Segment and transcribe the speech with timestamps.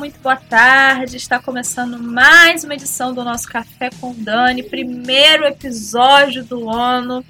[0.00, 1.18] muito boa tarde.
[1.18, 7.22] Está começando mais uma edição do nosso Café com Dani, primeiro episódio do ano,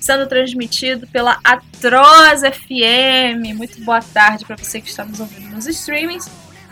[0.00, 3.54] sendo transmitido pela Atroz FM.
[3.54, 6.28] Muito boa tarde para você que está nos ouvindo nos streamings.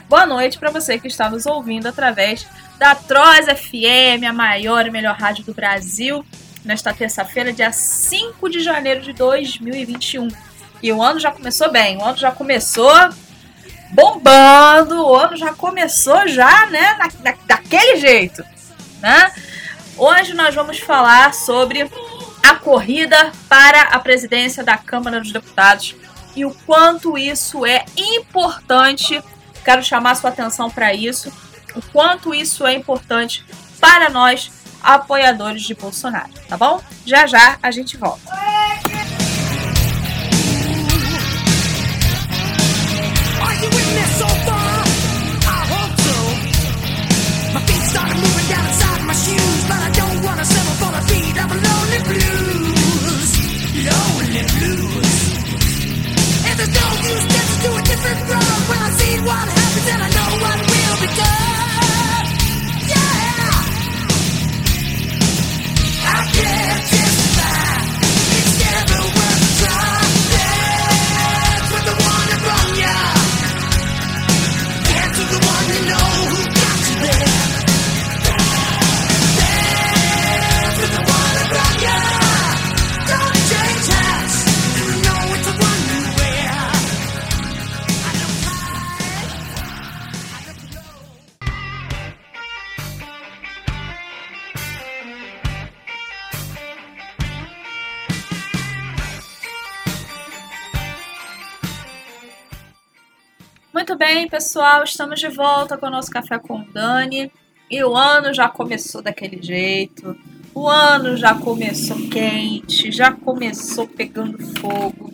[0.09, 2.45] Boa noite para você que está nos ouvindo através
[2.77, 6.27] da Atroz FM, a maior e melhor rádio do Brasil,
[6.65, 10.27] nesta terça-feira, dia 5 de janeiro de 2021.
[10.83, 12.91] E o ano já começou bem, o ano já começou
[13.91, 18.45] bombando, o ano já começou já, né, na, na, daquele jeito,
[19.01, 19.33] né?
[19.97, 21.91] Hoje nós vamos falar sobre
[22.43, 25.97] a corrida para a presidência da Câmara dos Deputados
[26.35, 29.23] e o quanto isso é importante.
[29.65, 31.33] Quero chamar sua atenção para isso,
[31.75, 33.45] o quanto isso é importante
[33.81, 36.81] para nós apoiadores de Bolsonaro, tá bom?
[37.05, 38.56] Já já a gente volta.
[50.37, 52.46] myself on a feet, I'm alone and blue.
[104.57, 107.31] Pessoal, estamos de volta com o nosso Café com Dani.
[107.71, 110.17] E o ano já começou daquele jeito.
[110.55, 115.13] O ano já começou quente, já começou pegando fogo.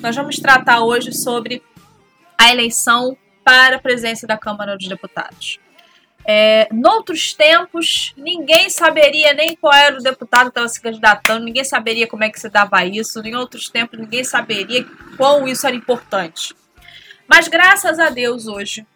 [0.00, 1.60] Nós vamos tratar hoje sobre
[2.38, 5.58] a eleição para a presença da Câmara dos Deputados.
[6.24, 11.64] É, noutros tempos, ninguém saberia nem qual era o deputado que estava se candidatando, ninguém
[11.64, 13.18] saberia como é que se dava isso.
[13.26, 16.54] Em outros tempos, ninguém saberia quão isso era importante.
[17.28, 18.86] Mas graças a Deus hoje,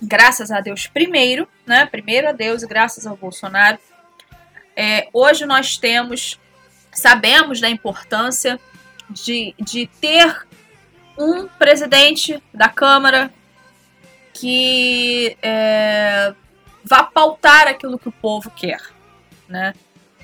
[0.00, 1.84] graças a Deus primeiro, né?
[1.84, 3.78] Primeiro a Deus e graças ao Bolsonaro,
[4.74, 6.40] é, hoje nós temos,
[6.90, 8.58] sabemos da importância
[9.10, 10.46] de, de ter
[11.18, 13.30] um presidente da Câmara
[14.32, 16.34] que é,
[16.82, 18.80] vá pautar aquilo que o povo quer,
[19.46, 19.74] né?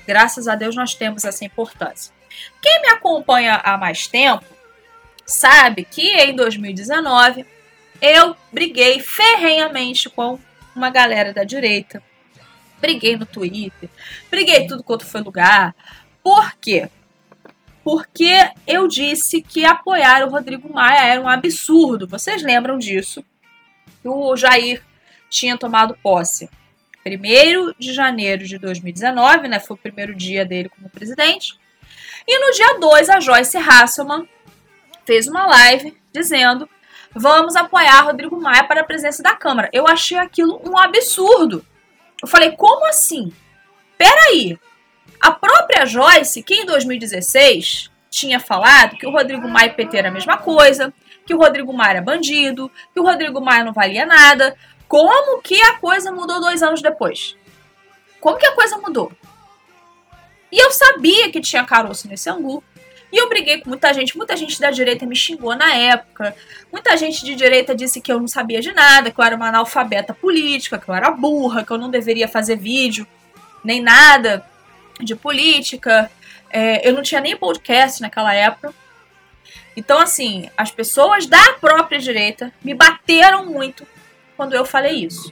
[0.07, 2.13] Graças a Deus nós temos essa importância.
[2.59, 4.52] Quem me acompanha há mais tempo
[5.25, 7.45] sabe que em 2019
[8.01, 10.39] eu briguei ferrenhamente com
[10.75, 12.03] uma galera da direita.
[12.79, 13.89] Briguei no Twitter,
[14.29, 15.73] briguei tudo quanto foi lugar.
[16.21, 16.89] Por quê?
[17.83, 18.33] Porque
[18.67, 22.07] eu disse que apoiar o Rodrigo Maia era um absurdo.
[22.07, 23.23] Vocês lembram disso?
[24.03, 24.83] O Jair
[25.29, 26.49] tinha tomado posse
[27.05, 29.59] 1 de janeiro de 2019, né?
[29.59, 31.57] Foi o primeiro dia dele como presidente.
[32.25, 34.27] E no dia 2, a Joyce Hasselman
[35.05, 36.69] fez uma live dizendo:
[37.15, 39.69] vamos apoiar Rodrigo Maia para a presença da Câmara.
[39.71, 41.65] Eu achei aquilo um absurdo.
[42.21, 43.33] Eu falei, como assim?
[43.97, 44.57] Peraí.
[45.19, 50.09] A própria Joyce, que em 2016 tinha falado que o Rodrigo Maia e PT era
[50.09, 50.93] a mesma coisa,
[51.25, 54.55] que o Rodrigo Maia era bandido, que o Rodrigo Maia não valia nada.
[54.87, 57.35] Como que a coisa mudou dois anos depois?
[58.19, 59.11] Como que a coisa mudou?
[60.51, 62.63] E eu sabia que tinha caroço nesse angu.
[63.13, 66.35] E eu briguei com muita gente, muita gente da direita me xingou na época.
[66.71, 69.49] Muita gente de direita disse que eu não sabia de nada, que eu era uma
[69.49, 73.05] analfabeta política, que eu era burra, que eu não deveria fazer vídeo,
[73.63, 74.43] nem nada
[74.99, 76.09] de política.
[76.49, 78.73] É, eu não tinha nem podcast naquela época.
[79.77, 83.85] Então, assim, as pessoas da própria direita me bateram muito
[84.35, 85.31] quando eu falei isso.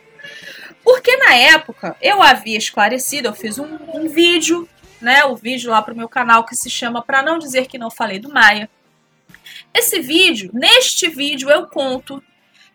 [0.84, 4.70] Porque na época eu havia esclarecido, eu fiz um, um vídeo
[5.02, 7.90] né, o vídeo lá pro meu canal que se chama Para Não Dizer Que Não
[7.90, 8.70] Falei do Maia.
[9.74, 12.22] Esse vídeo, neste vídeo eu conto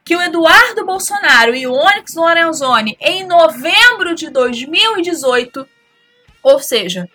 [0.04, 5.68] que o Eduardo Bolsonaro e o Onyx Lorenzoni, em novembro de 2018,
[6.42, 7.08] ou seja,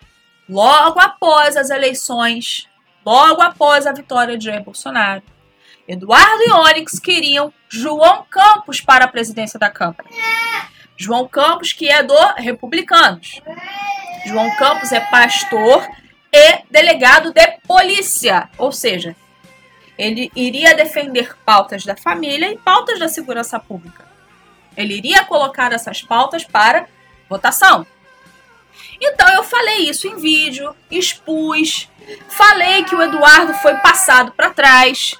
[0.49, 2.67] logo após as eleições,
[3.05, 5.23] logo após a vitória de Jair Bolsonaro,
[5.87, 10.05] Eduardo e Onyx queriam João Campos para a presidência da Câmara.
[11.01, 13.41] João Campos, que é do Republicanos.
[14.23, 15.87] João Campos é pastor
[16.31, 19.15] e delegado de polícia, ou seja,
[19.97, 24.05] ele iria defender pautas da família e pautas da segurança pública.
[24.77, 26.87] Ele iria colocar essas pautas para
[27.27, 27.85] votação.
[29.01, 31.89] Então eu falei isso em vídeo, expus,
[32.29, 35.15] falei que o Eduardo foi passado para trás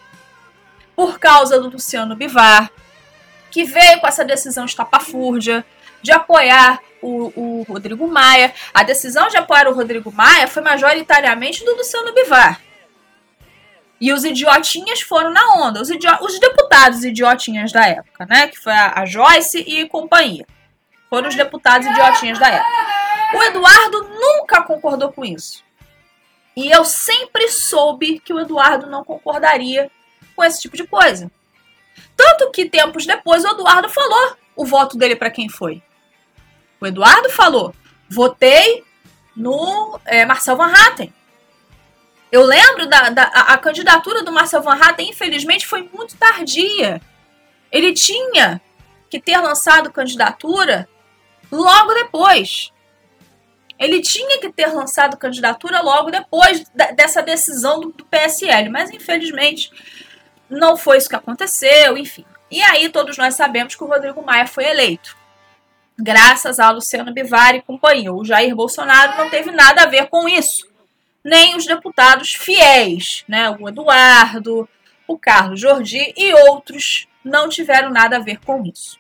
[0.96, 2.70] por causa do Luciano Bivar,
[3.52, 5.66] que veio com essa decisão estapafúrdia
[6.02, 8.54] de apoiar o, o, Rodrigo Maia.
[8.74, 12.62] A decisão de apoiar o Rodrigo Maia foi majoritariamente do Luciano Bivar.
[14.00, 18.48] E os idiotinhas foram na onda, os, os deputados idiotinhas da época, né?
[18.48, 20.48] Que foi a, a Joyce e companhia.
[21.08, 23.38] Foram os deputados idiotinhas da época.
[23.38, 25.64] O Eduardo nunca concordou com isso.
[26.56, 29.90] E eu sempre soube que o Eduardo não concordaria
[30.36, 31.32] com esse tipo de coisa.
[32.16, 35.82] Tanto que tempos depois o Eduardo falou o voto dele para quem foi.
[36.80, 37.74] O Eduardo falou:
[38.10, 38.84] votei
[39.36, 41.14] no é, Marcel Van Hatten.
[42.32, 47.02] Eu lembro da, da a, a candidatura do Marcel Van Hatten, infelizmente, foi muito tardia.
[47.72, 48.62] Ele tinha
[49.10, 50.88] que ter lançado candidatura
[51.52, 52.72] logo depois.
[53.78, 56.64] Ele tinha que ter lançado candidatura logo depois
[56.96, 59.72] dessa decisão do, do PSL, mas infelizmente
[60.52, 62.26] não foi isso que aconteceu, enfim.
[62.52, 65.18] E aí todos nós sabemos que o Rodrigo Maia foi eleito.
[65.98, 68.14] Graças a Luciano Bivar e companhia.
[68.14, 70.70] O Jair Bolsonaro não teve nada a ver com isso
[71.24, 73.50] nem os deputados fiéis, né?
[73.50, 74.68] O Eduardo,
[75.08, 79.00] o Carlos Jordi e outros não tiveram nada a ver com isso.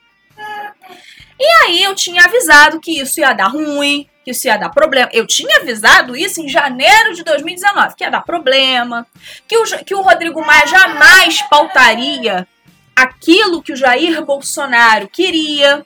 [1.39, 5.09] E aí eu tinha avisado que isso ia dar ruim, que isso ia dar problema.
[5.11, 9.05] Eu tinha avisado isso em janeiro de 2019, que ia dar problema,
[9.47, 12.47] que o, que o Rodrigo Maia jamais pautaria
[12.95, 15.85] aquilo que o Jair Bolsonaro queria,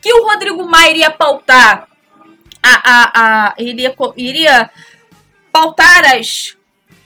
[0.00, 1.88] que o Rodrigo Maia iria pautar
[2.62, 4.70] a, a, a iria, iria
[5.52, 6.56] pautar as,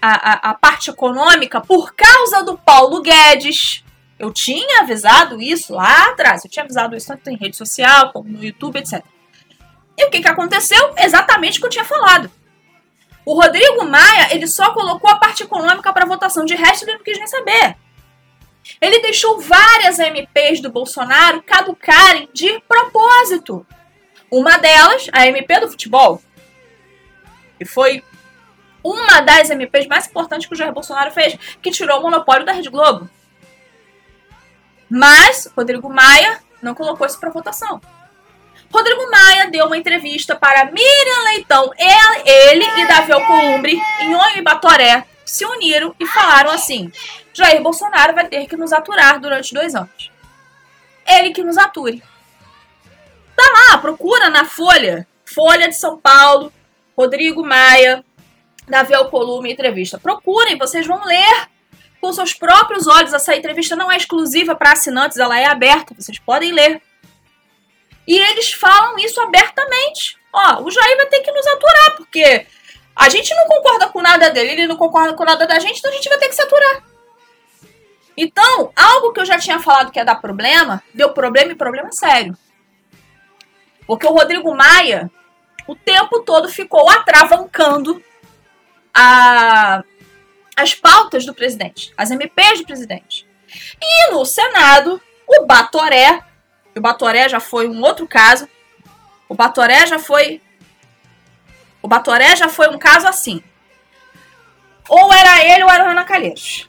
[0.01, 3.85] a, a, a parte econômica por causa do Paulo Guedes.
[4.19, 6.45] Eu tinha avisado isso lá atrás.
[6.45, 9.05] Eu tinha avisado isso tanto em rede social como no YouTube, etc.
[9.99, 10.95] E o que, que aconteceu?
[10.97, 12.31] Exatamente o que eu tinha falado.
[13.27, 16.45] O Rodrigo Maia, ele só colocou a parte econômica para votação.
[16.45, 17.77] De resto, ele não quis nem saber.
[18.81, 23.67] Ele deixou várias MPs do Bolsonaro caducarem de propósito.
[24.31, 26.23] Uma delas, a MP do futebol,
[27.59, 28.05] que foi
[28.85, 32.53] uma das MPs mais importantes que o Jair Bolsonaro fez, que tirou o monopólio da
[32.53, 33.11] Rede Globo.
[34.89, 37.81] Mas Rodrigo Maia não colocou isso para votação.
[38.73, 41.73] Rodrigo Maia deu uma entrevista para Miriam Leitão.
[42.25, 46.93] Ele e Davi Alcolumbre, em Onho e Batoré, se uniram e falaram assim:
[47.33, 50.11] Jair Bolsonaro vai ter que nos aturar durante dois anos.
[51.07, 52.03] Ele que nos ature.
[53.35, 56.53] Tá lá, procura na Folha, Folha de São Paulo,
[56.97, 58.05] Rodrigo Maia,
[58.67, 59.99] Davi Alcolumbre entrevista.
[59.99, 61.49] Procurem, vocês vão ler
[62.01, 63.15] com seus próprios olhos.
[63.15, 66.83] Essa entrevista não é exclusiva para assinantes, ela é aberta, vocês podem ler.
[68.09, 70.17] E eles falam isso abertamente.
[70.33, 72.47] Ó, o Jair vai ter que nos aturar, porque
[72.97, 75.91] a gente não concorda com nada dele, ele não concorda com nada da gente, então
[75.91, 76.83] a gente vai ter que se aturar.
[78.17, 81.93] Então, algo que eu já tinha falado que ia dar problema, deu problema e problema
[81.93, 82.35] sério.
[83.87, 85.11] Porque o Rodrigo Maia,
[85.67, 88.03] o tempo todo ficou atravancando
[88.93, 89.85] a,
[90.57, 93.29] as pautas do presidente, as MPs do presidente.
[93.81, 96.23] E no Senado, o Batoré,
[96.79, 98.49] o Batoré já foi um outro caso,
[99.29, 100.41] o Batoré já foi.
[101.83, 103.43] O Batoré já foi um caso assim.
[104.89, 106.69] Ou era ele ou era o Ana Calheiros.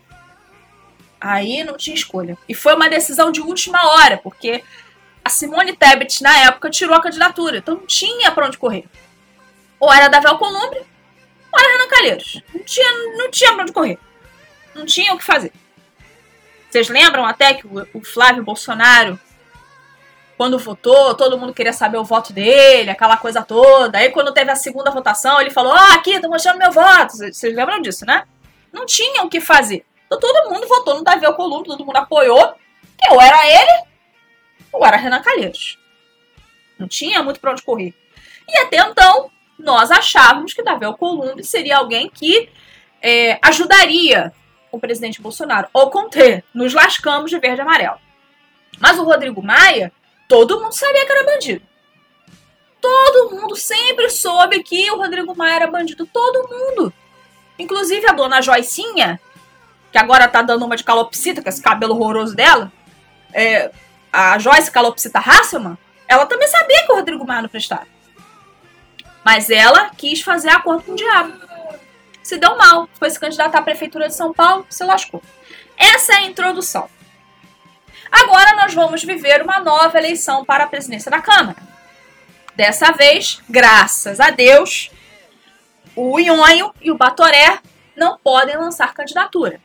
[1.20, 2.38] Aí não tinha escolha.
[2.48, 4.64] E foi uma decisão de última hora, porque
[5.24, 7.58] a Simone Tebet, na época, tirou a candidatura.
[7.58, 8.86] Então não tinha para onde correr.
[9.80, 10.86] Ou era Davi Alcolumbre,
[11.52, 12.42] Olha Renan Calheiros.
[12.54, 13.98] Não tinha, não tinha pra onde correr.
[14.76, 15.52] Não tinha o que fazer.
[16.70, 19.20] Vocês lembram até que o Flávio Bolsonaro,
[20.40, 23.98] quando votou, todo mundo queria saber o voto dele, aquela coisa toda.
[23.98, 27.18] Aí quando teve a segunda votação, ele falou: Ah, aqui, tô mostrando meu voto.
[27.18, 28.24] Vocês lembram disso, né?
[28.72, 29.86] Não tinha o que fazer.
[30.06, 32.54] Então todo mundo votou no Davi Alcolumbre, todo mundo apoiou.
[32.98, 33.84] Que ou era ele,
[34.72, 35.78] ou era Renan Calheiros.
[36.78, 37.94] Não tinha muito pra onde correr.
[38.48, 39.30] E até então,
[39.60, 42.50] nós achávamos que Davi Alcolumbre seria alguém que
[43.02, 44.32] é, ajudaria
[44.72, 45.68] o presidente Bolsonaro.
[45.74, 47.98] Ao contrário, nos lascamos de verde e amarelo.
[48.80, 49.92] Mas o Rodrigo Maia,
[50.30, 51.66] todo mundo sabia que era bandido.
[52.80, 56.06] Todo mundo sempre soube que o Rodrigo Maia era bandido.
[56.06, 56.94] Todo mundo.
[57.58, 59.20] Inclusive a dona Joicinha,
[59.92, 62.72] que agora tá dando uma de calopsita, com esse cabelo horroroso dela.
[63.34, 63.72] É,
[64.14, 67.88] a Joyce Calopsita Hasselman, ela também sabia que o Rodrigo Maia não prestava.
[69.26, 71.34] Mas ela quis fazer acordo com o diabo.
[72.24, 75.22] Se deu mal, foi se candidatar à prefeitura de São Paulo, se lascou.
[75.76, 76.88] Essa é a introdução.
[78.12, 81.58] Agora nós vamos viver uma nova eleição para a presidência da Câmara.
[82.56, 84.92] Dessa vez, graças a Deus,
[85.96, 87.60] o Ionho e o Batoré
[87.96, 89.62] não podem lançar candidatura.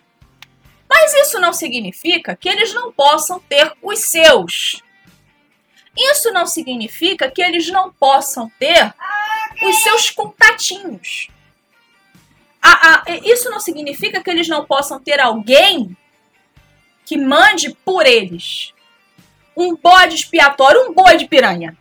[0.89, 4.83] Mas isso não significa que eles não possam ter os seus.
[5.97, 8.93] Isso não significa que eles não possam ter
[9.63, 11.29] os seus contatinhos.
[13.25, 15.97] isso não significa que eles não possam ter alguém
[17.05, 18.73] que mande por eles.
[19.57, 21.77] Um bode expiatório, um boi de piranha.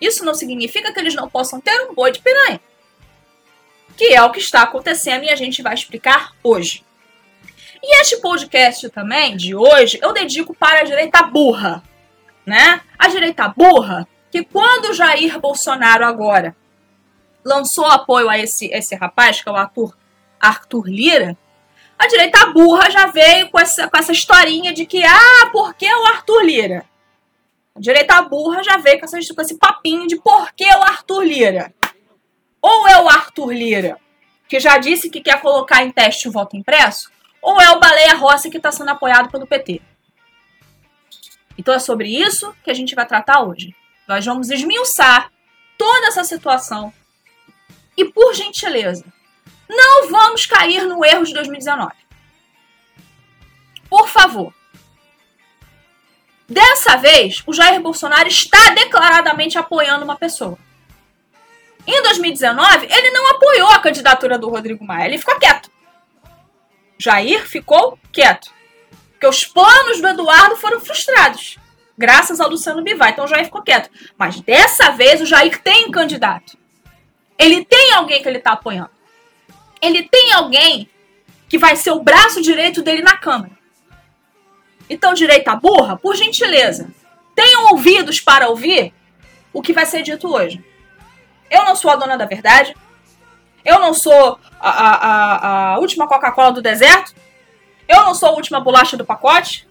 [0.00, 2.60] Isso não significa que eles não possam ter um boi de piranha.
[3.96, 6.84] Que é o que está acontecendo e a gente vai explicar hoje.
[7.82, 11.82] E este podcast também, de hoje, eu dedico para a direita burra.
[12.44, 12.80] Né?
[12.98, 16.56] A direita burra, que quando Jair Bolsonaro agora
[17.44, 19.96] lançou apoio a esse, esse rapaz, que é o Arthur,
[20.40, 21.36] Arthur Lira,
[21.98, 25.86] a direita burra já veio com essa, com essa historinha de que, ah, por que
[25.86, 26.84] o Arthur Lira?
[27.74, 31.24] A direita burra já veio com, essa, com esse papinho de por que o Arthur
[31.24, 31.74] Lira?
[32.60, 33.98] Ou é o Arthur Lira,
[34.48, 37.10] que já disse que quer colocar em teste o voto impresso,
[37.42, 39.80] ou é o Baleia Rossi que está sendo apoiado pelo PT.
[41.58, 43.74] Então é sobre isso que a gente vai tratar hoje.
[44.08, 45.30] Nós vamos esmiuçar
[45.78, 46.92] toda essa situação.
[47.96, 49.04] E por gentileza,
[49.68, 51.92] não vamos cair no erro de 2019.
[53.88, 54.52] Por favor.
[56.48, 60.58] Dessa vez, o Jair Bolsonaro está declaradamente apoiando uma pessoa.
[61.86, 65.70] Em 2019, ele não apoiou a candidatura do Rodrigo Maia, ele ficou quieto.
[66.98, 68.52] Jair ficou quieto.
[69.12, 71.58] Porque os planos do Eduardo foram frustrados,
[71.96, 73.10] graças ao Luciano Bivar.
[73.10, 73.90] Então o Jair ficou quieto.
[74.18, 76.58] Mas dessa vez o Jair tem candidato.
[77.38, 78.93] Ele tem alguém que ele está apoiando
[79.84, 80.88] ele tem alguém
[81.48, 83.52] que vai ser o braço direito dele na Câmara.
[84.88, 86.88] Então, direita burra, por gentileza,
[87.34, 88.92] tenham ouvidos para ouvir
[89.52, 90.64] o que vai ser dito hoje.
[91.50, 92.74] Eu não sou a dona da verdade.
[93.64, 97.14] Eu não sou a, a, a última Coca-Cola do deserto.
[97.88, 99.66] Eu não sou a última bolacha do pacote.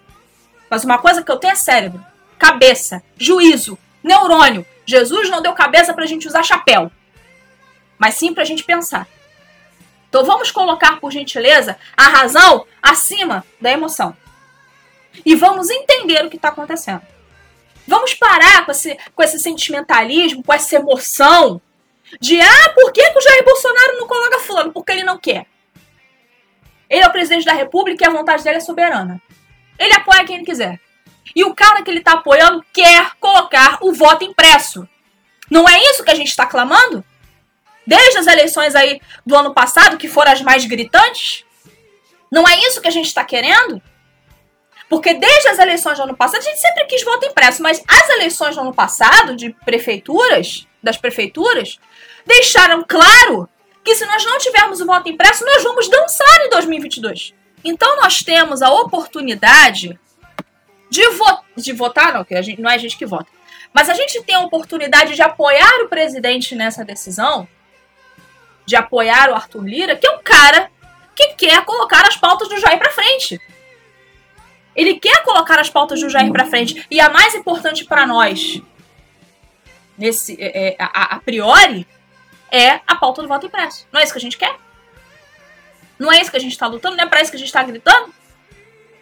[0.69, 2.03] Mas uma coisa que eu tenho é cérebro,
[2.39, 4.65] cabeça, juízo, neurônio.
[4.85, 6.91] Jesus não deu cabeça pra gente usar chapéu,
[7.97, 9.07] mas sim pra gente pensar.
[10.13, 14.15] Então vamos colocar, por gentileza, a razão acima da emoção.
[15.25, 17.01] E vamos entender o que está acontecendo.
[17.87, 21.59] Vamos parar com esse, com esse sentimentalismo, com essa emoção
[22.21, 24.71] de ah, por que, que o Jair Bolsonaro não coloca fulano?
[24.71, 25.47] Porque ele não quer.
[26.87, 29.19] Ele é o presidente da república e a vontade dele é soberana.
[29.79, 30.79] Ele apoia quem ele quiser.
[31.35, 34.87] E o cara que ele está apoiando quer colocar o voto impresso.
[35.49, 37.03] Não é isso que a gente está clamando?
[37.85, 41.45] Desde as eleições aí do ano passado, que foram as mais gritantes?
[42.31, 43.81] Não é isso que a gente está querendo?
[44.89, 48.09] Porque desde as eleições do ano passado, a gente sempre quis voto impresso, mas as
[48.09, 51.79] eleições do ano passado, de prefeituras, das prefeituras,
[52.25, 53.49] deixaram claro
[53.83, 57.33] que se nós não tivermos o voto impresso, nós vamos dançar em 2022.
[57.63, 59.99] Então nós temos a oportunidade
[60.89, 63.27] de, vo de votar, não, que gente, não é a gente que vota,
[63.73, 67.47] mas a gente tem a oportunidade de apoiar o presidente nessa decisão
[68.65, 70.69] de apoiar o Arthur Lira, que é um cara
[71.15, 73.39] que quer colocar as pautas do Jair para frente.
[74.75, 76.85] Ele quer colocar as pautas do Jair para frente.
[76.89, 78.61] E a mais importante para nós,
[79.97, 81.87] nesse é, é, a, a, priori,
[82.51, 83.87] é a pauta do voto impresso.
[83.91, 84.55] Não é isso que a gente quer?
[85.99, 86.97] Não é isso que a gente está lutando?
[86.97, 88.13] Não é para isso que a gente está gritando?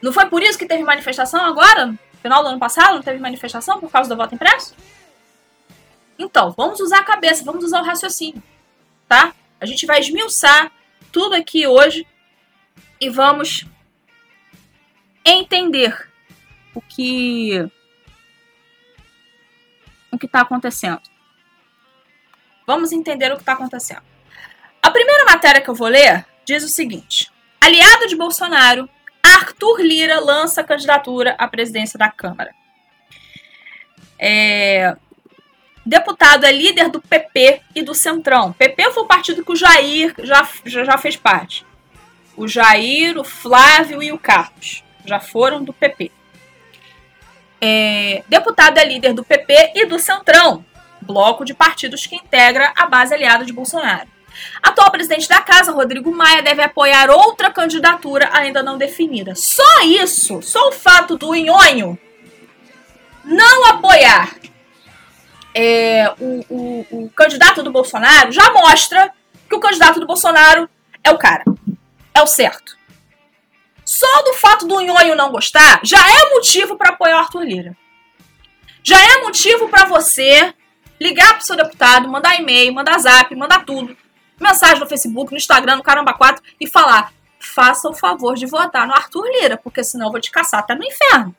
[0.02, 1.94] Não foi por isso que teve manifestação agora?
[2.22, 4.76] Final do ano passado não teve manifestação por causa do voto impresso?
[6.20, 8.44] Então, vamos usar a cabeça, vamos usar o raciocínio,
[9.08, 9.34] tá?
[9.62, 10.72] A gente vai esmiuçar
[11.12, 12.08] tudo aqui hoje
[13.00, 13.64] e vamos
[15.24, 16.10] entender
[16.74, 17.70] o que
[20.12, 21.02] o que está acontecendo.
[22.66, 24.02] Vamos entender o que está acontecendo.
[24.82, 28.90] A primeira matéria que eu vou ler diz o seguinte: aliado de Bolsonaro,
[29.22, 32.52] Arthur Lira lança candidatura à presidência da Câmara.
[34.18, 34.96] É,
[35.86, 38.54] deputado é líder do PP e do Centrão.
[38.54, 41.66] PP foi o partido que o Jair já, já, já fez parte.
[42.36, 46.12] O Jair, o Flávio e o Carlos já foram do PP.
[47.60, 50.66] É, deputado é líder do PP e do Centrão,
[51.02, 54.10] bloco de partidos que integra a base aliada de Bolsonaro.
[54.64, 59.36] Atual presidente da casa, Rodrigo Maia, deve apoiar outra candidatura ainda não definida.
[59.36, 62.00] Só isso, só o fato do Inhonho
[63.24, 64.36] não apoiar
[65.54, 69.12] é, o, o, o candidato do Bolsonaro já mostra
[69.50, 70.70] que o candidato do Bolsonaro
[71.04, 71.44] é o cara.
[72.14, 72.78] É o certo.
[73.86, 77.78] Só do fato do Nhonho não gostar já é motivo para apoiar o Arthur Lira.
[78.84, 80.54] Já é motivo para você
[81.00, 83.96] ligar pro seu deputado, mandar e-mail, mandar zap, mandar tudo.
[84.40, 88.88] Mensagem no Facebook, no Instagram, no Caramba 4 e falar: faça o favor de votar
[88.88, 91.36] no Arthur Lira, porque senão eu vou te caçar até no inferno.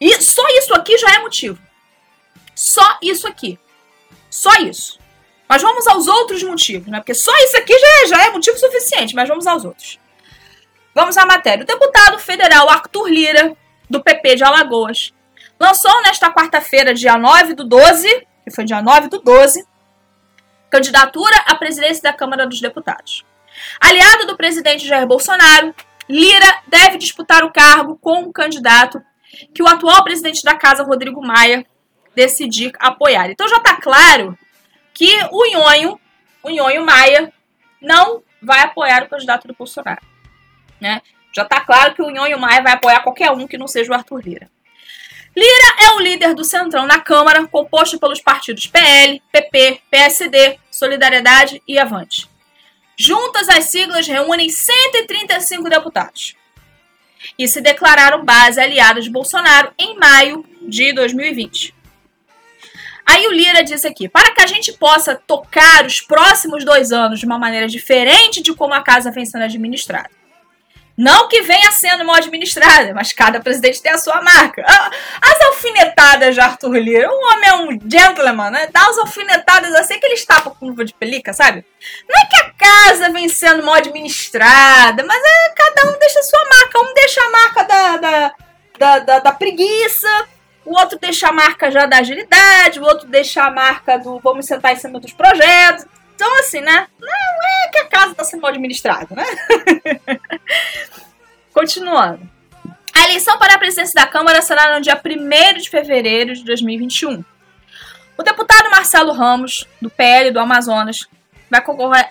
[0.00, 1.58] E só isso aqui já é motivo.
[2.58, 3.56] Só isso aqui.
[4.28, 4.98] Só isso.
[5.48, 6.98] Mas vamos aos outros motivos, né?
[6.98, 10.00] Porque só isso aqui já é, já é motivo suficiente, mas vamos aos outros.
[10.92, 11.62] Vamos à matéria.
[11.62, 13.56] O deputado federal Arthur Lira,
[13.88, 15.14] do PP de Alagoas,
[15.58, 19.64] lançou nesta quarta-feira, dia 9 do 12, que foi dia 9 do 12,
[20.68, 23.24] candidatura à presidência da Câmara dos Deputados.
[23.80, 25.72] Aliado do presidente Jair Bolsonaro,
[26.08, 29.00] Lira deve disputar o cargo com um candidato
[29.54, 31.64] que o atual presidente da casa, Rodrigo Maia,
[32.18, 33.30] decidir apoiar.
[33.30, 34.36] Então já está claro
[34.92, 36.00] que o Nhonho,
[36.42, 37.32] o Nhonho Maia,
[37.80, 40.04] não vai apoiar o candidato do Bolsonaro.
[40.80, 41.00] Né?
[41.32, 43.94] Já está claro que o Nhonho Maia vai apoiar qualquer um que não seja o
[43.94, 44.50] Arthur Lira.
[45.36, 51.62] Lira é o líder do Centrão na Câmara, composto pelos partidos PL, PP, PSD, Solidariedade
[51.68, 52.28] e Avante.
[52.96, 56.34] Juntas, as siglas reúnem 135 deputados.
[57.38, 61.77] E se declararam base aliada de Bolsonaro em maio de 2020.
[63.08, 67.18] Aí o Lira disse aqui: para que a gente possa tocar os próximos dois anos
[67.18, 70.10] de uma maneira diferente de como a casa vem sendo administrada.
[70.94, 74.64] Não que venha sendo mal administrada, mas cada presidente tem a sua marca.
[74.66, 74.90] Ah,
[75.22, 78.68] as alfinetadas de Arthur Lira, o homem é um gentleman, né?
[78.72, 81.64] Dá as alfinetadas assim que ele estapa com luva de pelica, sabe?
[82.06, 86.24] Não é que a casa vem sendo mal administrada, mas é, cada um deixa a
[86.24, 86.80] sua marca.
[86.80, 88.34] Um deixa a marca da, da,
[88.76, 90.28] da, da, da preguiça,
[90.68, 94.44] o outro deixa a marca já da agilidade, o outro deixa a marca do vamos
[94.44, 95.86] sentar em cima dos projetos.
[96.14, 96.86] Então, assim, né?
[97.00, 99.24] Não é que a casa está sendo mal administrada, né?
[101.54, 102.28] Continuando.
[102.92, 107.24] A eleição para a presidência da Câmara será no dia 1 de fevereiro de 2021.
[108.18, 111.08] O deputado Marcelo Ramos, do PL do Amazonas,
[111.48, 111.62] vai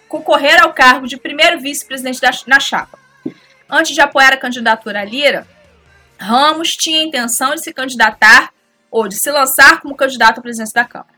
[0.07, 2.97] concorrer, ao cargo de primeiro vice-presidente na chapa.
[3.69, 5.45] Antes de apoiar a candidatura a Lira,
[6.19, 8.51] Ramos tinha intenção de se candidatar
[8.89, 11.17] ou de se lançar como candidato à presidência da Câmara.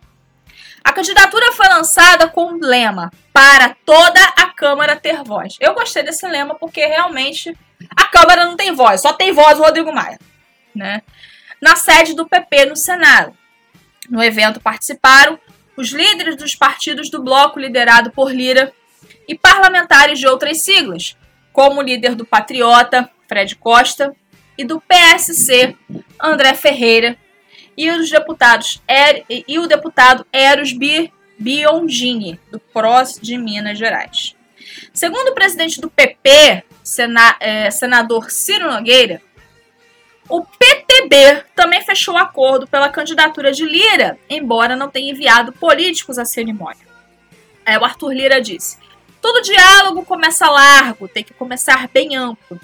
[0.83, 5.55] A candidatura foi lançada com um lema para toda a Câmara ter voz.
[5.59, 7.55] Eu gostei desse lema porque realmente
[7.95, 10.19] a Câmara não tem voz, só tem voz o Rodrigo Maia.
[10.75, 11.01] Né?
[11.62, 13.38] Na sede do PP no Senado.
[14.09, 15.39] No evento participaram
[15.77, 18.73] os líderes dos partidos do bloco liderado por Lira
[19.27, 21.15] e parlamentares de outras siglas,
[21.53, 24.13] como o líder do Patriota, Fred Costa,
[24.60, 25.74] e do PSC,
[26.22, 27.17] André Ferreira,
[27.78, 30.74] e os deputados er, e o deputado Eros
[31.39, 34.36] Biondini, do PROS de Minas Gerais.
[34.93, 39.22] Segundo o presidente do PP, sena, é, senador Ciro Nogueira,
[40.28, 46.26] o PTB também fechou acordo pela candidatura de Lira, embora não tenha enviado políticos à
[46.26, 46.86] cerimônia.
[47.65, 48.78] É, o Arthur Lira disse:
[49.22, 52.60] todo diálogo começa largo, tem que começar bem amplo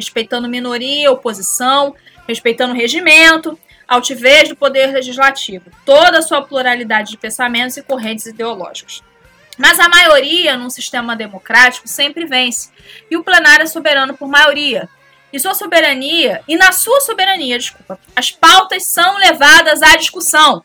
[0.00, 1.94] respeitando minoria, oposição,
[2.26, 8.26] respeitando o regimento, altivez do poder legislativo, toda a sua pluralidade de pensamentos e correntes
[8.26, 9.02] ideológicos.
[9.58, 12.70] Mas a maioria, num sistema democrático, sempre vence,
[13.10, 14.88] e o plenário é soberano por maioria.
[15.32, 20.64] E sua soberania, e na sua soberania, desculpa, as pautas são levadas à discussão.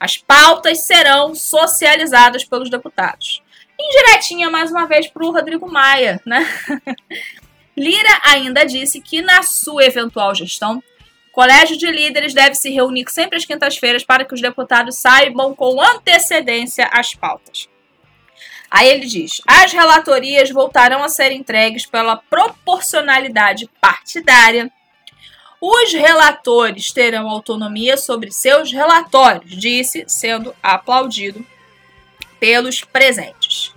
[0.00, 3.42] As pautas serão socializadas pelos deputados.
[3.78, 6.48] Indiretinha, mais uma vez, para o Rodrigo Maia, né?
[7.76, 10.82] Lira ainda disse que, na sua eventual gestão,
[11.28, 15.54] o Colégio de Líderes deve se reunir sempre às quintas-feiras para que os deputados saibam
[15.54, 17.68] com antecedência as pautas.
[18.70, 24.70] Aí ele diz: as relatorias voltarão a ser entregues pela proporcionalidade partidária.
[25.60, 31.46] Os relatores terão autonomia sobre seus relatórios, disse, sendo aplaudido
[32.40, 33.72] pelos presentes.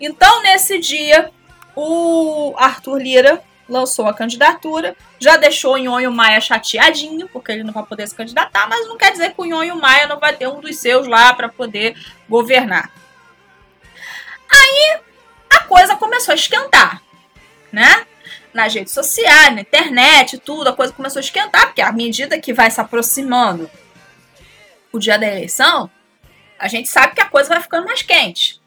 [0.00, 1.30] Então, nesse dia,
[1.80, 7.72] o Arthur Lira lançou a candidatura, já deixou o Nhonho Maia chateadinho, porque ele não
[7.72, 10.48] vai poder se candidatar, mas não quer dizer que o Nhonho Maia não vai ter
[10.48, 11.96] um dos seus lá para poder
[12.28, 12.90] governar.
[14.50, 14.98] Aí
[15.50, 17.00] a coisa começou a esquentar,
[17.70, 18.06] né?
[18.52, 22.52] Nas redes sociais, na internet, tudo, a coisa começou a esquentar, porque à medida que
[22.52, 23.70] vai se aproximando
[24.90, 25.88] o dia da eleição,
[26.58, 28.57] a gente sabe que a coisa vai ficando mais quente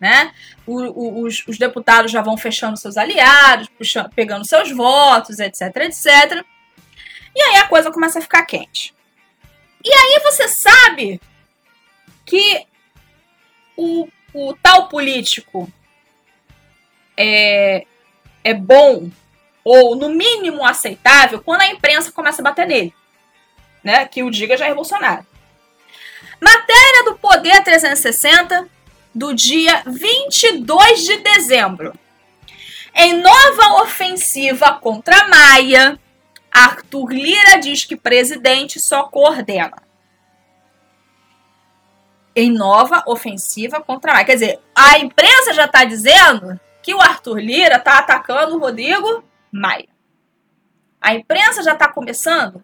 [0.00, 0.32] né?
[0.66, 5.62] O, o, os, os, deputados já vão fechando seus aliados, puxando, pegando seus votos, etc,
[5.76, 6.44] etc.
[7.34, 8.94] E aí a coisa começa a ficar quente.
[9.84, 11.20] E aí você sabe
[12.24, 12.66] que
[13.76, 15.70] o, o tal político
[17.16, 17.84] é,
[18.44, 19.10] é bom
[19.64, 22.94] ou no mínimo aceitável, quando a imprensa começa a bater nele.
[23.84, 24.06] Né?
[24.06, 25.26] Que o diga Jair Bolsonaro.
[26.40, 28.68] Matéria do Poder 360
[29.14, 31.92] do dia 22 de dezembro.
[32.94, 35.98] Em nova ofensiva contra Maia,
[36.50, 39.76] Arthur Lira diz que presidente só coordena.
[42.34, 44.24] Em nova ofensiva contra Maia.
[44.24, 49.24] Quer dizer, a imprensa já está dizendo que o Arthur Lira está atacando o Rodrigo
[49.52, 49.88] Maia.
[51.00, 52.62] A imprensa já está começando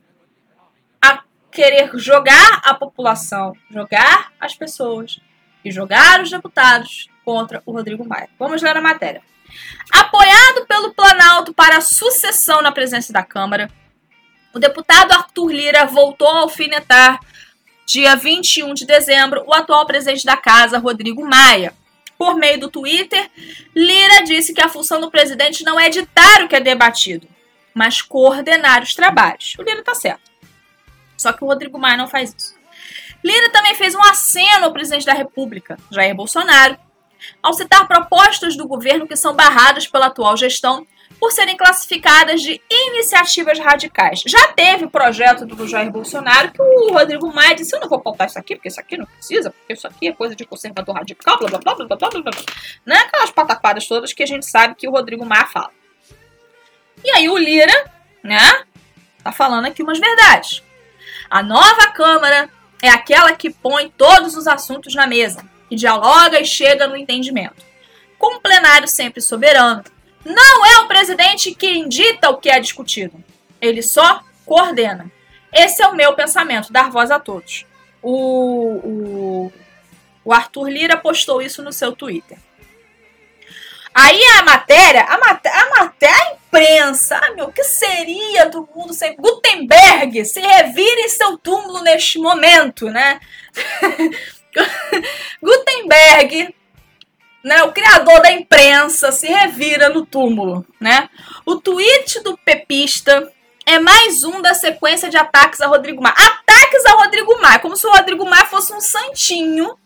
[1.00, 5.20] a querer jogar a população, jogar as pessoas
[5.64, 8.28] e jogar os deputados contra o Rodrigo Maia.
[8.38, 9.22] Vamos ler a matéria.
[9.90, 13.70] Apoiado pelo Planalto para a sucessão na presidência da Câmara,
[14.52, 17.20] o deputado Arthur Lira voltou a alfinetar,
[17.86, 21.74] dia 21 de dezembro, o atual presidente da Casa, Rodrigo Maia.
[22.16, 23.28] Por meio do Twitter,
[23.74, 27.28] Lira disse que a função do presidente não é ditar o que é debatido,
[27.74, 29.54] mas coordenar os trabalhos.
[29.58, 30.30] O Lira está certo.
[31.16, 32.53] Só que o Rodrigo Maia não faz isso.
[33.24, 36.76] Lira também fez um aceno ao presidente da República, Jair Bolsonaro,
[37.42, 40.86] ao citar propostas do governo que são barradas pela atual gestão
[41.18, 44.22] por serem classificadas de iniciativas radicais.
[44.26, 48.26] Já teve projeto do Jair Bolsonaro que o Rodrigo Maia disse: Eu não vou pautar
[48.26, 51.38] isso aqui, porque isso aqui não precisa, porque isso aqui é coisa de conservador radical,
[51.38, 52.32] blá blá blá blá blá blá blá.
[52.84, 52.96] Né?
[52.96, 55.70] Aquelas pataquadas todas que a gente sabe que o Rodrigo Maia fala.
[57.02, 57.90] E aí o Lira,
[58.22, 58.64] né,
[59.22, 60.62] tá falando aqui umas verdades.
[61.30, 62.50] A nova Câmara
[62.84, 67.64] é aquela que põe todos os assuntos na mesa, que dialoga e chega no entendimento.
[68.18, 69.82] Com um plenário sempre soberano,
[70.22, 73.24] não é o presidente que indita o que é discutido,
[73.58, 75.10] ele só coordena.
[75.50, 77.64] Esse é o meu pensamento, dar voz a todos.
[78.02, 79.52] O, o,
[80.22, 82.36] o Arthur Lira postou isso no seu Twitter.
[83.94, 88.94] Aí a matéria, a, mat a matéria, imprensa, ah, meu, o que seria do mundo
[88.94, 90.24] sem Gutenberg?
[90.24, 93.18] Se revire em seu túmulo neste momento, né?
[95.42, 96.54] Gutenberg,
[97.42, 101.10] né, o criador da imprensa, se revira no túmulo, né?
[101.44, 103.30] O tweet do pepista
[103.66, 106.14] é mais um da sequência de ataques a Rodrigo Maia.
[106.16, 109.76] Ataques a Rodrigo Maia, como se o Rodrigo Maia fosse um santinho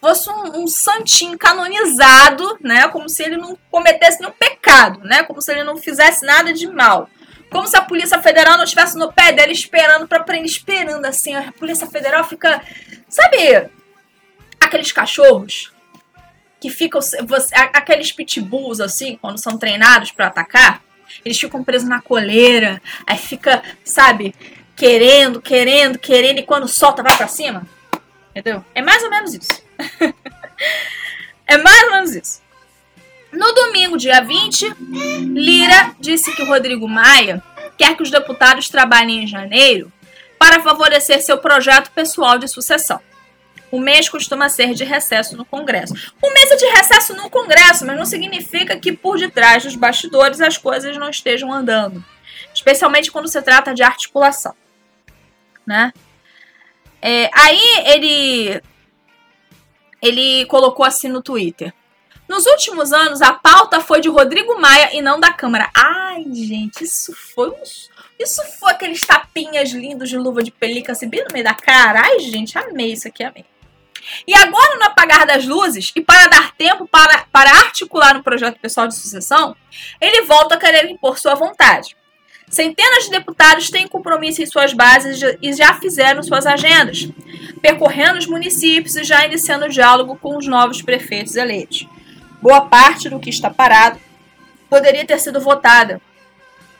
[0.00, 2.88] fosse um, um, santinho canonizado, né?
[2.88, 5.22] Como se ele não cometesse nenhum pecado, né?
[5.24, 7.08] Como se ele não fizesse nada de mal.
[7.50, 11.34] Como se a Polícia Federal não estivesse no pé dele esperando para prender, esperando assim.
[11.34, 12.62] A Polícia Federal fica,
[13.08, 13.68] sabe,
[14.60, 15.72] aqueles cachorros
[16.60, 20.82] que ficam, você, aqueles pitbulls assim, quando são treinados para atacar,
[21.24, 24.34] eles ficam presos na coleira, aí fica, sabe,
[24.76, 27.66] querendo, querendo, querendo e quando solta vai para cima.
[28.30, 28.64] Entendeu?
[28.74, 29.59] É mais ou menos isso.
[31.46, 32.42] É mais ou menos isso.
[33.32, 34.74] No domingo, dia 20,
[35.34, 37.42] Lira disse que o Rodrigo Maia
[37.78, 39.92] quer que os deputados trabalhem em janeiro
[40.38, 43.00] para favorecer seu projeto pessoal de sucessão.
[43.70, 45.94] O mês costuma ser de recesso no Congresso.
[46.20, 50.40] O mês é de recesso no Congresso, mas não significa que por detrás dos bastidores
[50.40, 52.04] as coisas não estejam andando.
[52.52, 54.54] Especialmente quando se trata de articulação.
[55.64, 55.92] Né?
[57.00, 58.60] É, aí ele
[60.02, 61.72] ele colocou assim no Twitter.
[62.28, 65.68] Nos últimos anos, a pauta foi de Rodrigo Maia e não da Câmara.
[65.74, 67.52] Ai, gente, isso foi
[68.18, 72.02] Isso foi aqueles tapinhas lindos de luva de pelica assim, bem no meio da cara.
[72.02, 73.44] Ai, gente, amei isso aqui, amei.
[74.26, 78.58] E agora, no apagar das luzes, e para dar tempo para, para articular um projeto
[78.60, 79.56] pessoal de sucessão,
[80.00, 81.96] ele volta a querer impor sua vontade.
[82.50, 87.08] Centenas de deputados têm compromisso em suas bases e já fizeram suas agendas,
[87.62, 91.86] percorrendo os municípios e já iniciando o diálogo com os novos prefeitos eleitos.
[92.42, 94.00] Boa parte do que está parado
[94.68, 96.00] poderia ter sido votada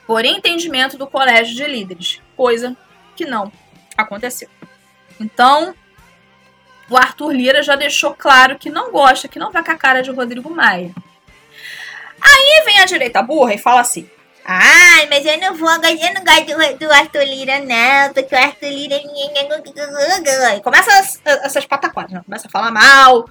[0.08, 2.76] por entendimento do colégio de líderes, coisa
[3.14, 3.52] que não
[3.96, 4.48] aconteceu.
[5.20, 5.72] Então,
[6.88, 10.02] o Arthur Lira já deixou claro que não gosta, que não vai com a cara
[10.02, 10.92] de Rodrigo Maia.
[12.20, 14.10] Aí vem a direita burra e fala assim:
[14.52, 18.38] Ai, mas eu não vou, eu não gosto do, do Arthur Lira, não, porque o
[18.38, 18.96] Arthur Lira.
[20.56, 22.20] E começa as, essas pataquadas, né?
[22.24, 23.30] Começa a falar mal,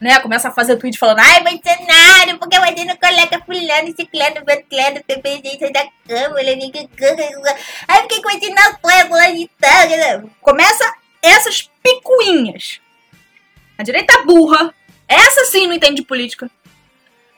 [0.00, 0.18] né?
[0.18, 5.70] Começa a fazer tweet falando, ai, Bolsonaro, porque você não coloca fulano, ciclano, beltrano, PPG,
[5.70, 6.50] da Câmara,
[7.86, 10.30] ai, porque você não de tal.
[10.40, 12.80] Começa essas picuinhas.
[13.78, 14.74] A direita burra,
[15.06, 16.50] essa sim não entende de política,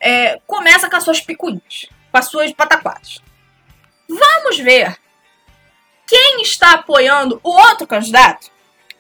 [0.01, 3.23] é, começa com as suas picuinhas com as suas pataquadas.
[4.09, 4.99] Vamos ver
[6.07, 8.51] quem está apoiando o outro candidato.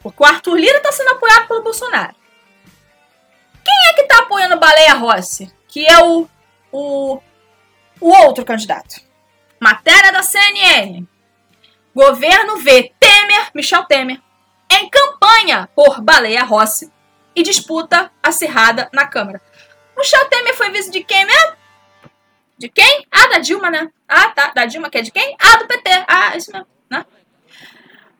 [0.01, 2.14] Porque o Arthur Lira está sendo apoiado pelo Bolsonaro.
[3.64, 5.53] Quem é que está apoiando Baleia Rossi?
[5.66, 6.29] Que é o,
[6.71, 7.21] o,
[8.01, 9.01] o outro candidato.
[9.61, 11.05] Matéria da CNN.
[11.94, 14.21] Governo vê Temer, Michel Temer,
[14.71, 16.92] em campanha por Baleia Rossi
[17.35, 19.42] e disputa acirrada na Câmara.
[19.97, 21.58] Michel Temer foi vice de quem mesmo?
[22.59, 23.07] De quem?
[23.11, 23.88] Ah, da Dilma, né?
[24.09, 24.51] Ah, tá.
[24.55, 25.37] Da Dilma, que é de quem?
[25.40, 26.05] Ah, do PT.
[26.09, 27.07] Ah, isso mesmo, né?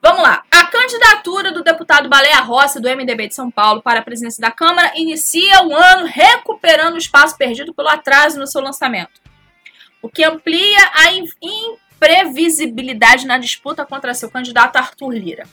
[0.01, 0.45] Vamos lá.
[0.49, 4.53] A candidatura do deputado Baleia Rossi, do MDB de São Paulo, para a presidência da
[4.53, 9.21] Câmara inicia o ano recuperando o espaço perdido pelo atraso no seu lançamento,
[10.01, 15.49] o que amplia a imprevisibilidade na disputa contra seu candidato Arthur Lira.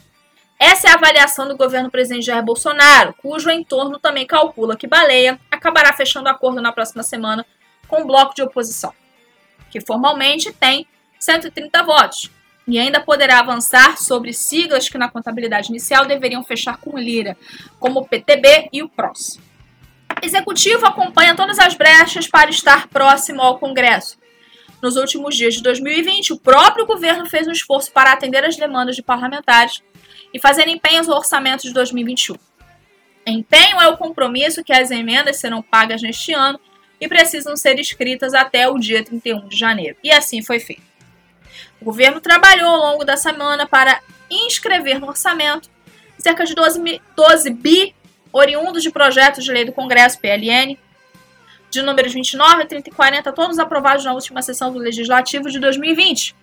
[0.60, 5.40] Essa é a avaliação do governo presidente Jair Bolsonaro, cujo entorno também calcula que Baleia
[5.50, 7.46] acabará fechando acordo na próxima semana
[7.88, 8.94] com o bloco de oposição,
[9.70, 10.88] que formalmente tem
[11.20, 12.32] 130 votos,
[12.68, 17.38] e ainda poderá avançar sobre siglas que na contabilidade inicial deveriam fechar com Lira,
[17.80, 19.40] como o PTB e o PROS.
[20.22, 24.18] O executivo acompanha todas as brechas para estar próximo ao Congresso.
[24.82, 28.96] Nos últimos dias de 2020, o próprio governo fez um esforço para atender as demandas
[28.96, 29.82] de parlamentares
[30.34, 32.36] e fazer empenhos no orçamento de 2021.
[33.26, 36.60] Empenho é o compromisso que as emendas serão pagas neste ano
[37.00, 39.98] e precisam ser escritas até o dia 31 de janeiro.
[40.04, 40.84] E assim foi feito.
[41.80, 45.70] O governo trabalhou ao longo da semana para inscrever no orçamento
[46.18, 47.94] cerca de 12, 12 bi
[48.32, 50.78] oriundos de projetos de lei do Congresso, PLN,
[51.70, 56.36] de números 29, 30 e 40, todos aprovados na última sessão do Legislativo de 2020.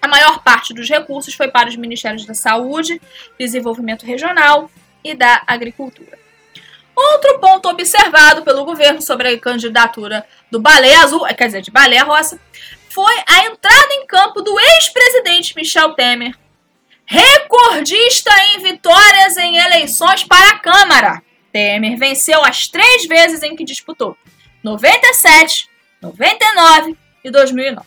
[0.00, 3.00] A maior parte dos recursos foi para os Ministérios da Saúde,
[3.38, 4.70] Desenvolvimento Regional
[5.04, 6.18] e da Agricultura.
[6.98, 12.02] Outro ponto observado pelo governo sobre a candidatura do Baleia Azul, quer dizer, de Baleia
[12.02, 12.40] Roça,
[12.90, 16.36] foi a entrada em campo do ex-presidente Michel Temer,
[17.06, 21.22] recordista em vitórias em eleições para a Câmara.
[21.52, 24.16] Temer venceu as três vezes em que disputou:
[24.64, 25.68] 97,
[26.02, 27.86] 99 e 2009.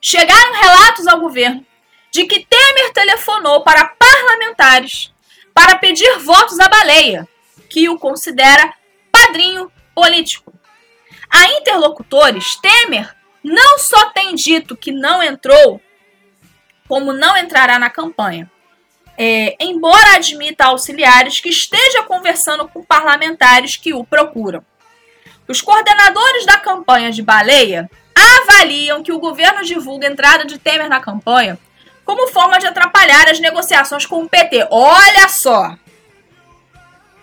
[0.00, 1.64] Chegaram relatos ao governo
[2.10, 5.12] de que Temer telefonou para parlamentares
[5.54, 7.28] para pedir votos à baleia,
[7.74, 8.72] que o considera
[9.10, 10.54] padrinho político.
[11.28, 15.80] A interlocutores, Temer não só tem dito que não entrou,
[16.86, 18.48] como não entrará na campanha.
[19.18, 24.64] É, embora admita auxiliares que esteja conversando com parlamentares que o procuram.
[25.48, 30.88] Os coordenadores da campanha de Baleia avaliam que o governo divulga a entrada de Temer
[30.88, 31.58] na campanha
[32.04, 34.68] como forma de atrapalhar as negociações com o PT.
[34.70, 35.76] Olha só!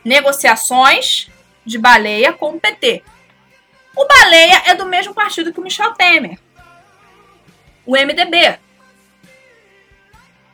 [0.03, 1.29] Negociações
[1.65, 3.03] de Baleia com o PT.
[3.95, 6.39] O Baleia é do mesmo partido que o Michel Temer.
[7.85, 8.59] O MDB.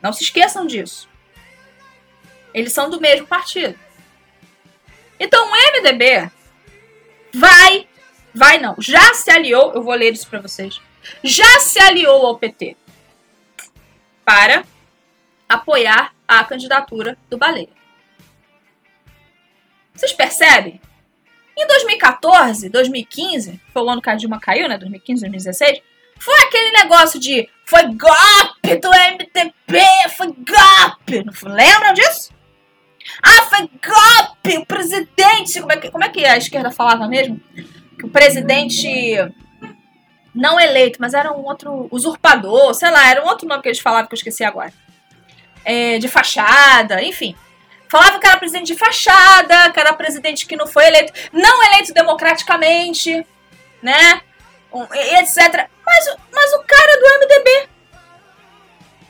[0.02, 1.08] Não se esqueçam disso.
[2.52, 3.78] Eles são do mesmo partido.
[5.20, 6.30] Então o MDB
[7.34, 7.88] vai,
[8.34, 10.80] vai não, já se aliou, eu vou ler isso para vocês.
[11.22, 12.76] Já se aliou ao PT
[14.24, 14.64] para
[15.48, 17.77] apoiar a candidatura do Baleia.
[19.98, 20.80] Vocês percebem?
[21.58, 24.78] Em 2014, 2015, foi o ano que a Dilma caiu, né?
[24.78, 25.82] 2015, 2016.
[26.20, 29.80] Foi aquele negócio de foi golpe do MDB,
[30.16, 31.24] foi golpe.
[31.24, 32.30] Não lembram disso?
[33.20, 35.60] Ah, foi golpe, o presidente.
[35.60, 37.40] Como é, que, como é que a esquerda falava mesmo?
[37.98, 38.88] Que o presidente
[40.32, 43.80] não eleito, mas era um outro usurpador, sei lá, era um outro nome que eles
[43.80, 44.72] falavam que eu esqueci agora.
[45.64, 47.34] É, de fachada, enfim.
[47.90, 51.94] Falava que era presidente de fachada, que era presidente que não foi eleito, não eleito
[51.94, 53.26] democraticamente,
[53.82, 54.20] né?
[55.20, 55.68] Etc.
[55.84, 57.68] Mas, mas o cara é do MDB.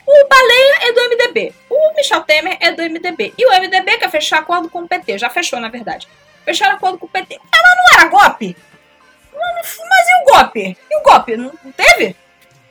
[0.07, 1.53] O Baleia é do MDB.
[1.69, 3.33] O Michel Temer é do MDB.
[3.37, 5.19] E o MDB quer fechar acordo com o PT.
[5.19, 6.07] Já fechou, na verdade.
[6.45, 7.35] Fecharam acordo com o PT.
[7.35, 8.57] Ela não era golpe?
[9.31, 10.77] Mas e o golpe?
[10.89, 11.37] E o golpe?
[11.37, 12.15] Não, teve?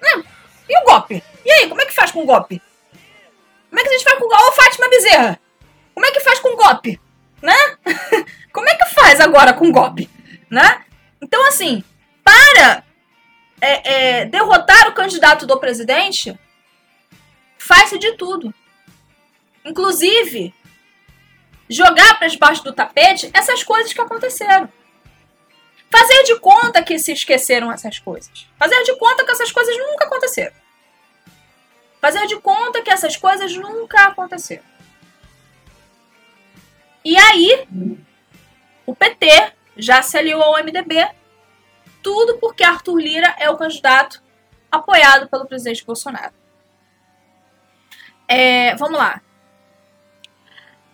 [0.01, 0.25] Não.
[0.69, 1.23] E o golpe?
[1.45, 2.61] E aí, como é que faz com o golpe?
[3.69, 4.45] Como é que a gente faz com o golpe?
[4.45, 5.41] Ô, Fátima Bezerra!
[5.99, 7.01] Como é que faz com golpe?
[7.43, 7.57] Né?
[8.55, 10.09] Como é que faz agora com golpe?
[10.49, 10.85] Né?
[11.21, 11.83] Então, assim,
[12.23, 12.85] para
[13.61, 16.39] é, é, derrotar o candidato do presidente,
[17.59, 18.55] faz-se de tudo.
[19.65, 20.55] Inclusive,
[21.69, 24.73] jogar para debaixo do tapete essas coisas que aconteceram.
[25.91, 28.47] Fazer de conta que se esqueceram essas coisas.
[28.57, 30.55] Fazer de conta que essas coisas nunca aconteceram.
[32.01, 34.78] Fazer de conta que essas coisas nunca aconteceram.
[37.09, 37.67] E aí,
[38.85, 41.09] o PT já se aliou ao MDB,
[42.03, 44.23] tudo porque Arthur Lira é o candidato
[44.71, 46.35] apoiado pelo presidente Bolsonaro.
[48.29, 49.23] É, vamos lá.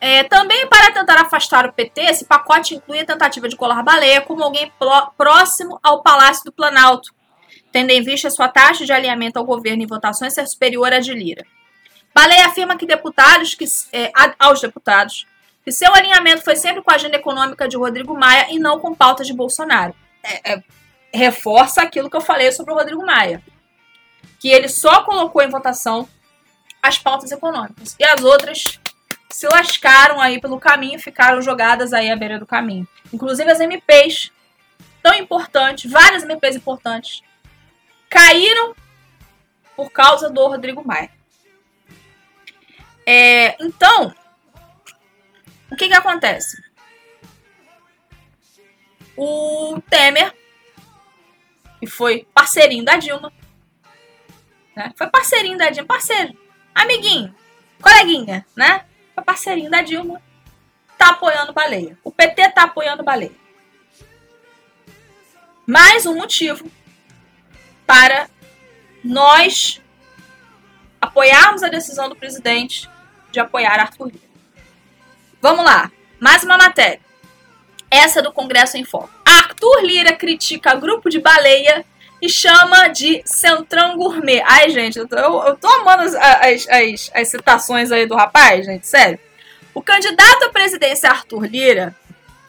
[0.00, 4.20] É, também para tentar afastar o PT, esse pacote inclui a tentativa de colar baleia
[4.20, 4.72] como alguém
[5.18, 7.12] próximo ao Palácio do Planalto,
[7.72, 11.12] tendo em vista sua taxa de alinhamento ao governo em votações ser superior à de
[11.12, 11.44] Lira.
[12.14, 15.26] Baleia afirma que deputados que, é, aos deputados
[15.64, 18.94] que seu alinhamento foi sempre com a agenda econômica de Rodrigo Maia e não com
[18.94, 19.94] pautas de Bolsonaro.
[20.22, 20.62] É, é,
[21.12, 23.42] reforça aquilo que eu falei sobre o Rodrigo Maia.
[24.38, 26.06] Que ele só colocou em votação
[26.82, 27.96] as pautas econômicas.
[27.98, 28.78] E as outras
[29.30, 32.86] se lascaram aí pelo caminho, ficaram jogadas aí à beira do caminho.
[33.10, 34.30] Inclusive as MPs,
[35.02, 37.22] tão importantes, várias MPs importantes,
[38.10, 38.74] caíram
[39.74, 41.10] por causa do Rodrigo Maia.
[43.06, 44.14] É, então,
[45.70, 46.62] o que que acontece?
[49.16, 50.34] O Temer,
[51.80, 53.32] que foi parceirinho da Dilma,
[54.74, 54.92] né?
[54.96, 56.36] Foi parceirinho da Dilma, parceiro,
[56.74, 57.34] amiguinho,
[57.80, 58.84] coleguinha, né?
[59.14, 60.20] Foi parceirinho da Dilma,
[60.98, 61.98] tá apoiando baleia.
[62.02, 63.32] O PT tá apoiando baleia.
[65.66, 66.70] Mais um motivo
[67.86, 68.28] para
[69.02, 69.80] nós
[71.00, 72.88] apoiarmos a decisão do presidente
[73.30, 74.33] de apoiar Arthur Lira.
[75.44, 76.98] Vamos lá, mais uma matéria.
[77.90, 79.10] Essa do Congresso em Foco.
[79.22, 81.84] Arthur Lira critica grupo de baleia
[82.22, 84.40] e chama de Centrão Gourmet.
[84.46, 88.64] Ai, gente, eu tô, eu tô amando as, as, as, as citações aí do rapaz,
[88.64, 89.18] gente, sério.
[89.74, 91.94] O candidato à presidência Arthur Lira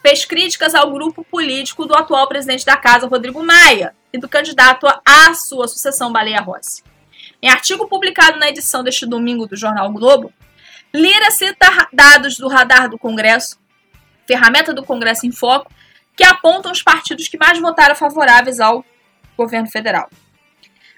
[0.02, 4.88] fez críticas ao grupo político do atual presidente da casa, Rodrigo Maia, e do candidato
[5.06, 6.82] à sua sucessão, Baleia Rossi.
[7.42, 10.32] Em artigo publicado na edição deste domingo do jornal Globo,
[10.96, 13.60] Lira cita dados do radar do Congresso,
[14.26, 15.70] ferramenta do Congresso em Foco,
[16.16, 18.86] que apontam os partidos que mais votaram favoráveis ao
[19.36, 20.10] governo federal.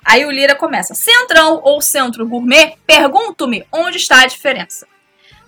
[0.05, 2.77] Aí o Lira começa: Centrão ou Centro Gourmet?
[2.85, 4.87] Pergunto-me onde está a diferença.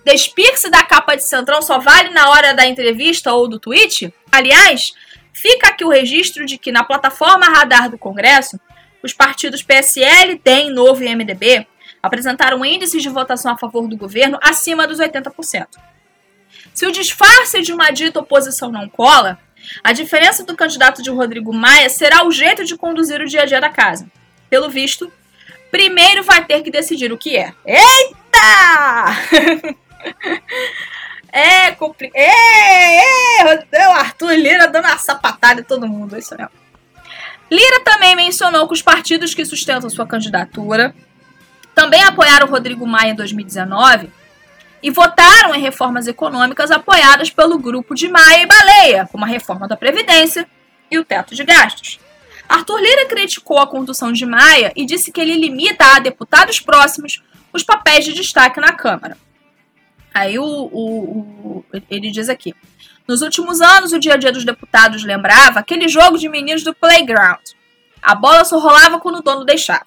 [0.04, 4.12] Despir-se da capa de Centrão só vale na hora da entrevista ou do tweet?
[4.32, 4.92] Aliás,
[5.32, 8.58] fica aqui o registro de que na plataforma radar do Congresso,
[9.00, 11.68] os partidos PSL, DEM, Novo e MDB
[12.02, 15.66] apresentaram índices de votação a favor do governo acima dos 80%.
[16.74, 19.38] Se o disfarce de uma dita oposição não cola,
[19.82, 23.46] a diferença do candidato de Rodrigo Maia será o jeito de conduzir o dia a
[23.46, 24.10] dia da casa.
[24.48, 25.12] Pelo visto,
[25.70, 27.52] primeiro vai ter que decidir o que é.
[27.66, 28.16] Eita!
[31.32, 32.20] é complicado.
[32.22, 36.50] É, o Arthur Lira dando uma sapatada em todo mundo, é isso mesmo.
[37.50, 40.94] Lira também mencionou que os partidos que sustentam sua candidatura
[41.80, 44.10] também apoiaram Rodrigo Maia em 2019
[44.82, 49.66] e votaram em reformas econômicas apoiadas pelo grupo de Maia e Baleia, como a reforma
[49.66, 50.46] da Previdência
[50.90, 51.98] e o teto de gastos.
[52.46, 57.22] Arthur Lira criticou a condução de Maia e disse que ele limita a deputados próximos
[57.50, 59.16] os papéis de destaque na Câmara.
[60.12, 62.54] Aí o, o, o, ele diz aqui:
[63.08, 66.74] nos últimos anos, o dia a dia dos deputados lembrava aquele jogo de meninos do
[66.74, 67.40] playground.
[68.02, 69.86] A bola só rolava quando o dono deixava.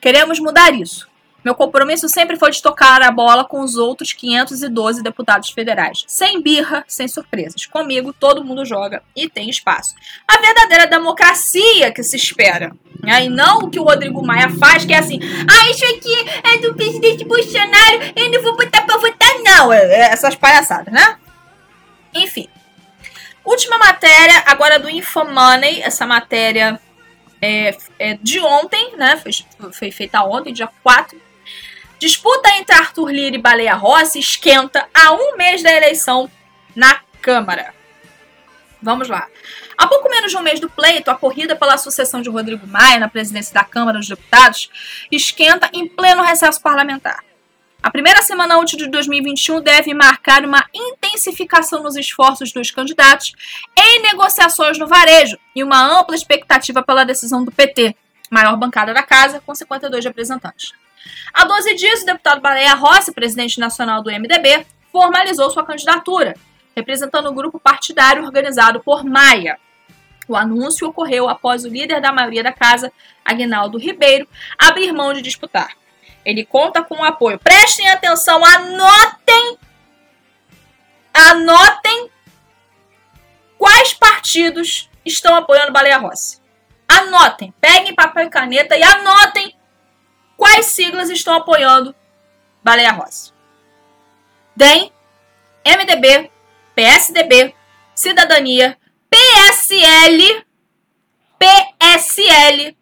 [0.00, 1.15] Queremos mudar isso.
[1.46, 6.02] Meu compromisso sempre foi de tocar a bola com os outros 512 deputados federais.
[6.08, 7.66] Sem birra, sem surpresas.
[7.66, 9.94] Comigo, todo mundo joga e tem espaço.
[10.26, 12.72] A verdadeira democracia que se espera.
[13.00, 13.26] Né?
[13.26, 16.58] E não o que o Rodrigo Maia faz, que é assim: ah, isso aqui é
[16.58, 19.72] do presidente Bolsonaro, eu não vou botar pra votar, não.
[19.72, 21.16] É, é essas palhaçadas, né?
[22.12, 22.48] Enfim.
[23.44, 25.80] Última matéria, agora do Infomoney.
[25.80, 26.80] Essa matéria
[27.40, 29.16] é, é de ontem, né?
[29.16, 31.25] Foi, foi, feita ontem, dia 4.
[31.98, 36.30] Disputa entre Arthur Lira e Baleia Rossi esquenta a um mês da eleição
[36.74, 37.74] na Câmara.
[38.82, 39.26] Vamos lá.
[39.78, 42.98] Há pouco menos de um mês do pleito, a corrida pela sucessão de Rodrigo Maia
[42.98, 44.70] na presidência da Câmara dos Deputados
[45.10, 47.24] esquenta em pleno recesso parlamentar.
[47.82, 53.32] A primeira semana útil de 2021 deve marcar uma intensificação nos esforços dos candidatos
[53.76, 57.96] em negociações no varejo e uma ampla expectativa pela decisão do PT,
[58.30, 60.72] maior bancada da casa, com 52 representantes.
[61.32, 66.34] Há 12 dias, o deputado Baleia Rossi, presidente nacional do MDB, formalizou sua candidatura,
[66.74, 69.58] representando o grupo partidário organizado por Maia.
[70.28, 72.92] O anúncio ocorreu após o líder da maioria da casa,
[73.24, 74.28] Aguinaldo Ribeiro,
[74.58, 75.76] abrir mão de disputar.
[76.24, 77.38] Ele conta com o apoio.
[77.38, 79.58] Prestem atenção, anotem.
[81.14, 82.10] Anotem
[83.56, 86.40] quais partidos estão apoiando Baleia Rossi.
[86.88, 89.54] Anotem, peguem papel e caneta e anotem
[90.36, 91.94] quais siglas estão apoiando
[92.62, 93.32] Baleia Rossi.
[94.54, 94.90] DEM,
[95.64, 96.30] MDB,
[96.74, 97.54] PSDB,
[97.94, 98.76] Cidadania,
[99.10, 100.44] PSL,
[101.38, 102.76] PSL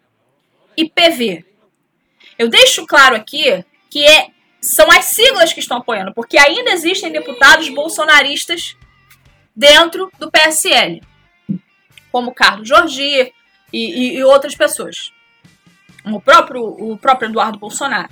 [0.77, 1.45] e PV.
[2.37, 4.27] Eu deixo claro aqui que é,
[4.61, 8.75] são as siglas que estão apoiando, porque ainda existem deputados bolsonaristas
[9.55, 11.01] dentro do PSL,
[12.11, 13.31] como Carlos Jorgi
[13.71, 15.13] e, e, e outras pessoas.
[16.11, 18.09] O próprio, o próprio Eduardo Bolsonaro.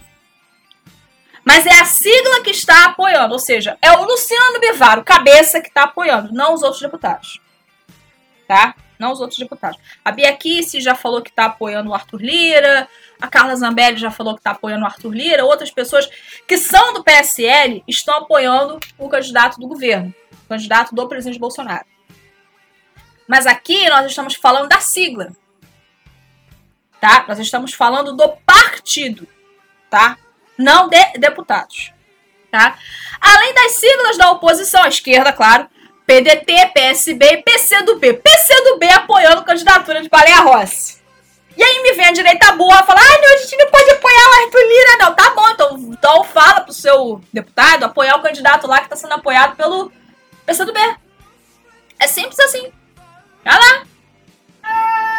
[1.45, 5.61] Mas é a sigla que está apoiando, ou seja, é o Luciano Bivar, o cabeça,
[5.61, 7.41] que está apoiando, não os outros deputados.
[8.47, 8.75] Tá?
[8.97, 9.77] Não os outros deputados.
[10.05, 12.87] A Bia Kici já falou que está apoiando o Arthur Lira,
[13.19, 16.09] a Carla Zambelli já falou que está apoiando o Arthur Lira, outras pessoas
[16.47, 20.13] que são do PSL estão apoiando o candidato do governo,
[20.45, 21.85] o candidato do presidente Bolsonaro.
[23.27, 25.33] Mas aqui nós estamos falando da sigla.
[27.03, 27.25] Tá?
[27.27, 29.27] Nós estamos falando do partido,
[29.89, 30.17] tá?
[30.57, 31.91] Não de deputados,
[32.49, 32.77] tá?
[33.19, 35.67] Além das siglas da oposição à esquerda, claro,
[36.07, 38.13] PDT, PSB e PCdoB.
[38.13, 41.03] PCdoB apoiando a candidatura de Baleia Rossi.
[41.57, 44.29] E aí me vem a direita boa fala: ah, não, a gente não pode apoiar
[44.29, 45.13] o Arthur Lira, não.
[45.13, 49.15] Tá bom, então, então fala pro seu deputado apoiar o candidato lá que tá sendo
[49.15, 49.91] apoiado pelo
[50.45, 50.79] PCdoB.
[51.99, 52.71] É simples assim.
[53.43, 53.83] Vai lá.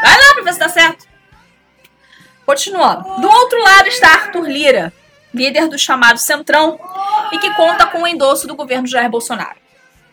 [0.00, 1.13] Vai lá pra ver se dá certo.
[2.46, 3.20] Continuando.
[3.20, 4.92] Do outro lado está Arthur Lira,
[5.32, 6.78] líder do chamado Centrão,
[7.32, 9.56] e que conta com o endosso do governo Jair Bolsonaro.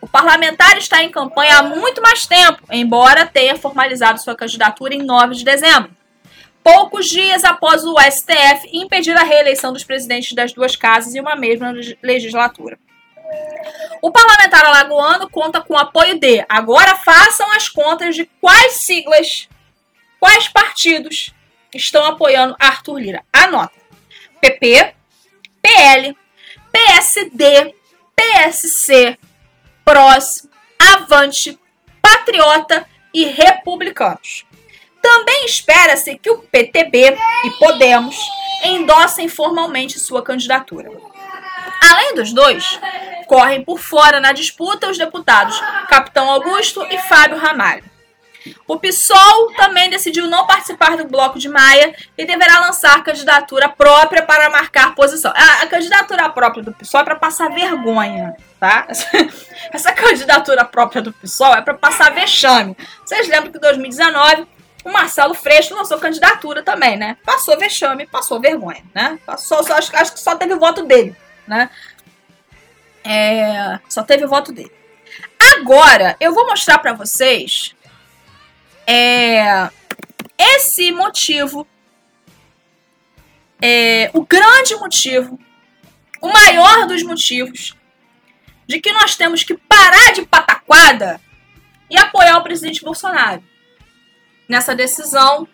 [0.00, 5.02] O parlamentar está em campanha há muito mais tempo, embora tenha formalizado sua candidatura em
[5.02, 5.90] 9 de dezembro.
[6.64, 11.36] Poucos dias após o STF impedir a reeleição dos presidentes das duas casas em uma
[11.36, 11.72] mesma
[12.02, 12.78] legislatura.
[14.00, 16.44] O parlamentar alagoano conta com o apoio de.
[16.48, 19.48] Agora façam as contas de quais siglas,
[20.18, 21.32] quais partidos
[21.74, 23.24] estão apoiando Arthur Lira.
[23.32, 23.74] Anota:
[24.40, 24.94] PP,
[25.60, 26.16] PL,
[26.70, 27.74] PSD,
[28.14, 29.18] PSC,
[29.84, 30.48] PROS,
[30.78, 31.58] Avante,
[32.00, 34.44] Patriota e Republicanos.
[35.00, 38.16] Também espera-se que o PTB e Podemos
[38.64, 40.90] endossem formalmente sua candidatura.
[41.90, 42.78] Além dos dois,
[43.26, 47.91] correm por fora na disputa os deputados Capitão Augusto e Fábio Ramalho.
[48.66, 54.22] O PSOL também decidiu não participar do bloco de Maia e deverá lançar candidatura própria
[54.22, 55.32] para marcar posição.
[55.34, 58.86] A, a candidatura própria do PSOL é para passar vergonha, tá?
[59.72, 62.76] Essa candidatura própria do PSOL é para passar vexame.
[63.04, 64.46] Vocês lembram que em 2019
[64.84, 67.16] o Marcelo Freixo lançou candidatura também, né?
[67.24, 69.18] Passou vexame, passou vergonha, né?
[69.24, 71.14] Passou, só, acho, acho que só teve o voto dele,
[71.46, 71.70] né?
[73.04, 74.72] É, só teve o voto dele.
[75.56, 77.74] Agora, eu vou mostrar para vocês
[78.86, 79.70] é,
[80.38, 81.66] esse motivo,
[83.60, 85.38] é, o grande motivo,
[86.20, 87.76] o maior dos motivos
[88.66, 91.20] de que nós temos que parar de pataquada
[91.90, 93.42] e apoiar o presidente Bolsonaro
[94.48, 95.46] nessa decisão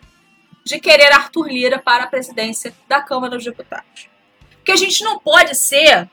[0.65, 4.07] de querer Arthur Lira para a presidência da Câmara dos Deputados.
[4.51, 6.09] Porque a gente não pode ser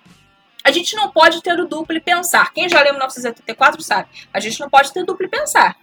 [0.66, 2.52] a gente não pode ter o duplo pensar.
[2.52, 4.08] Quem já leu 1984 sabe.
[4.34, 5.76] A gente não pode ter duplo pensar.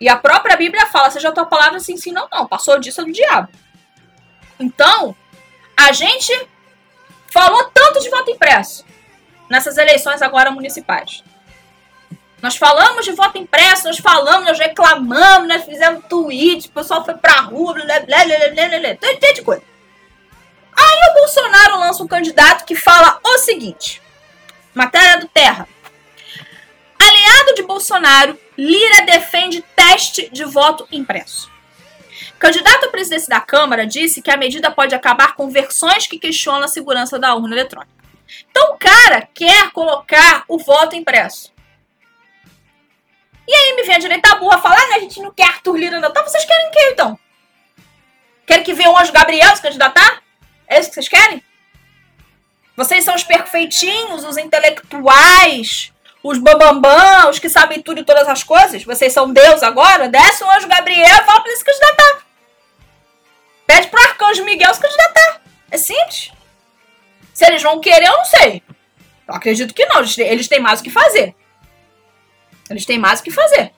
[0.00, 2.46] E a própria Bíblia fala, seja a tua palavra sim, sim, não, não.
[2.46, 3.48] Passou disso é do diabo.
[4.58, 5.16] Então,
[5.76, 6.48] a gente
[7.32, 8.84] falou tanto de voto impresso
[9.48, 11.22] nessas eleições agora municipais.
[12.42, 17.14] Nós falamos de voto impresso, nós falamos, nós reclamamos, nós fizemos tweet, o pessoal foi
[17.14, 19.62] pra rua, blá, blá, blá, blá, blá, blá, blá, tem de coisa.
[20.76, 24.02] Aí o Bolsonaro lança um candidato que fala o seguinte:
[24.74, 25.68] matéria do Terra.
[27.44, 31.50] Aliado de Bolsonaro, Lira defende teste de voto impresso.
[32.38, 36.64] Candidato à presidência da Câmara disse que a medida pode acabar com versões que questionam
[36.64, 37.92] a segurança da urna eletrônica.
[38.50, 41.52] Então o cara quer colocar o voto impresso.
[43.46, 46.00] E aí me vem a direita burra falar, ah, a gente não quer Arthur Lira
[46.00, 46.08] não.
[46.08, 47.18] Então vocês querem o que então?
[48.46, 50.22] Querem que venha o Anjo Gabriel se candidatar?
[50.66, 51.44] É isso que vocês querem?
[52.74, 55.93] Vocês são os perfeitinhos, os intelectuais,
[56.24, 58.82] os bambambam, os que sabem tudo e todas as coisas?
[58.82, 60.08] Vocês são Deus agora?
[60.08, 62.26] Desce o anjo Gabriel e fala pra eles se candidatar.
[63.66, 65.42] Pede pro arcanjo Miguel se candidatar.
[65.70, 66.32] É simples.
[67.34, 68.62] Se eles vão querer, eu não sei.
[69.28, 70.00] Eu acredito que não.
[70.00, 71.36] Eles têm mais o que fazer.
[72.70, 73.72] Eles têm mais o que fazer.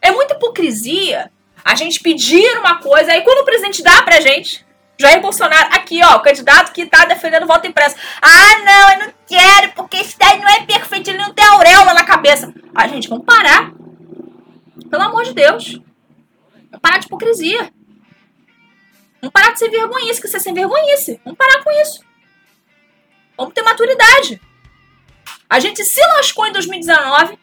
[0.00, 1.32] É muita hipocrisia
[1.64, 4.64] a gente pedir uma coisa, aí quando o presidente dá pra gente,
[5.00, 7.94] Jair Bolsonaro, aqui, ó, o candidato que tá defendendo voto impresso.
[8.20, 11.94] Ah, não, eu não quero, porque esse daí não é perfeito, ele não tem auréola
[11.94, 12.52] na cabeça.
[12.74, 13.72] Ah, gente, vamos parar.
[14.90, 15.80] Pelo amor de Deus.
[16.70, 17.72] Vamos parar de hipocrisia.
[19.20, 21.20] Vamos parar de ser vergonhice, que você é sem vergonhice.
[21.24, 22.00] Vamos parar com isso.
[23.36, 24.40] Vamos ter maturidade.
[25.48, 27.38] A gente se lascou em 2019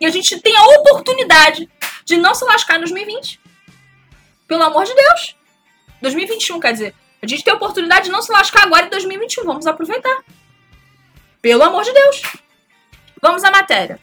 [0.00, 1.68] e a gente tem a oportunidade
[2.04, 3.40] de não se lascar em 2020.
[4.46, 5.36] Pelo amor de Deus.
[6.04, 6.94] 2021, quer dizer.
[7.20, 9.44] A gente tem a oportunidade de não se lascar agora em 2021.
[9.44, 10.22] Vamos aproveitar.
[11.40, 12.22] Pelo amor de Deus.
[13.20, 13.98] Vamos à matéria.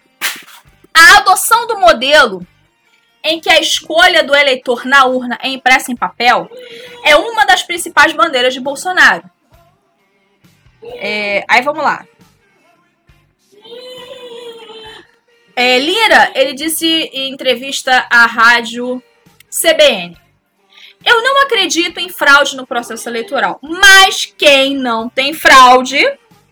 [0.94, 2.46] A adoção do modelo
[3.24, 6.50] em que a escolha do eleitor na urna é impressa em papel
[7.06, 9.24] é uma das principais bandeiras de Bolsonaro.
[10.84, 12.06] É, aí vamos lá.
[15.56, 19.02] É, Lira, ele disse em entrevista à rádio
[19.50, 20.18] CBN.
[21.06, 26.02] Eu não acredito em fraude no processo eleitoral, mas quem não tem fraude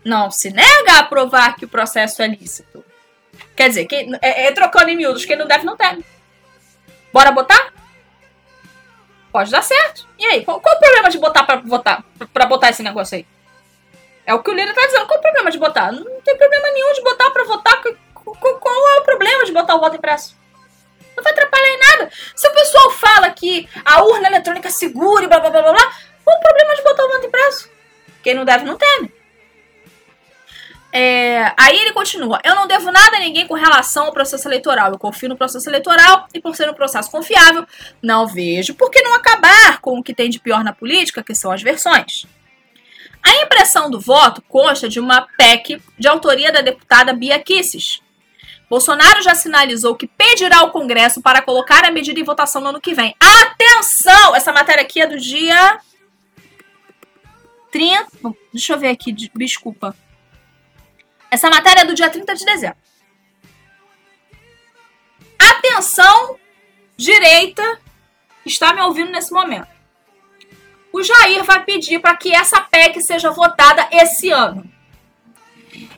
[0.04, 2.84] não se nega a provar que o processo é lícito.
[3.54, 6.04] Quer dizer, quem, é, é trocando em miúdos, quem não deve não teme.
[7.12, 7.72] Bora botar?
[9.32, 10.08] Pode dar certo.
[10.18, 13.26] E aí, qual, qual o problema de botar pra votar, pra botar esse negócio aí?
[14.26, 15.06] É o que o Lira tá dizendo.
[15.06, 15.92] Qual o problema de botar?
[15.92, 17.82] Não, tem problema nenhum de botar pra votar.
[18.14, 20.36] Qual, qual é o problema de botar o voto impresso?
[21.16, 21.59] Não vai atrapalhar
[22.34, 25.92] Se o pessoal fala que a urna eletrônica é segura e blá blá blá blá,
[26.24, 27.70] qual o problema de botar o voto impresso?
[28.22, 29.12] Quem não deve, não teme.
[30.92, 34.90] É, aí ele continua: Eu não devo nada a ninguém com relação ao processo eleitoral.
[34.90, 37.64] Eu confio no processo eleitoral e, por ser um processo confiável,
[38.02, 41.34] não vejo por que não acabar com o que tem de pior na política, que
[41.34, 42.26] são as versões.
[43.22, 48.00] A impressão do voto consta de uma PEC de autoria da deputada Bia Kisses.
[48.70, 52.80] Bolsonaro já sinalizou que pedirá ao Congresso para colocar a medida em votação no ano
[52.80, 53.16] que vem.
[53.18, 54.36] Atenção!
[54.36, 55.80] Essa matéria aqui é do dia
[57.72, 58.06] 30.
[58.52, 59.96] Deixa eu ver aqui, desculpa.
[61.28, 62.78] Essa matéria é do dia 30 de dezembro.
[65.36, 66.38] Atenção,
[66.96, 67.80] direita,
[68.46, 69.68] está me ouvindo nesse momento.
[70.92, 74.69] O Jair vai pedir para que essa PEC seja votada esse ano.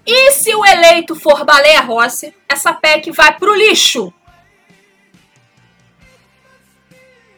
[0.06, 4.12] E se o eleito for Baleia Rossi, essa PEC vai para o lixo.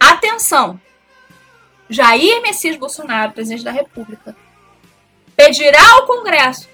[0.00, 0.80] Atenção!
[1.88, 4.34] Jair Messias Bolsonaro, presidente da República,
[5.36, 6.68] pedirá ao Congresso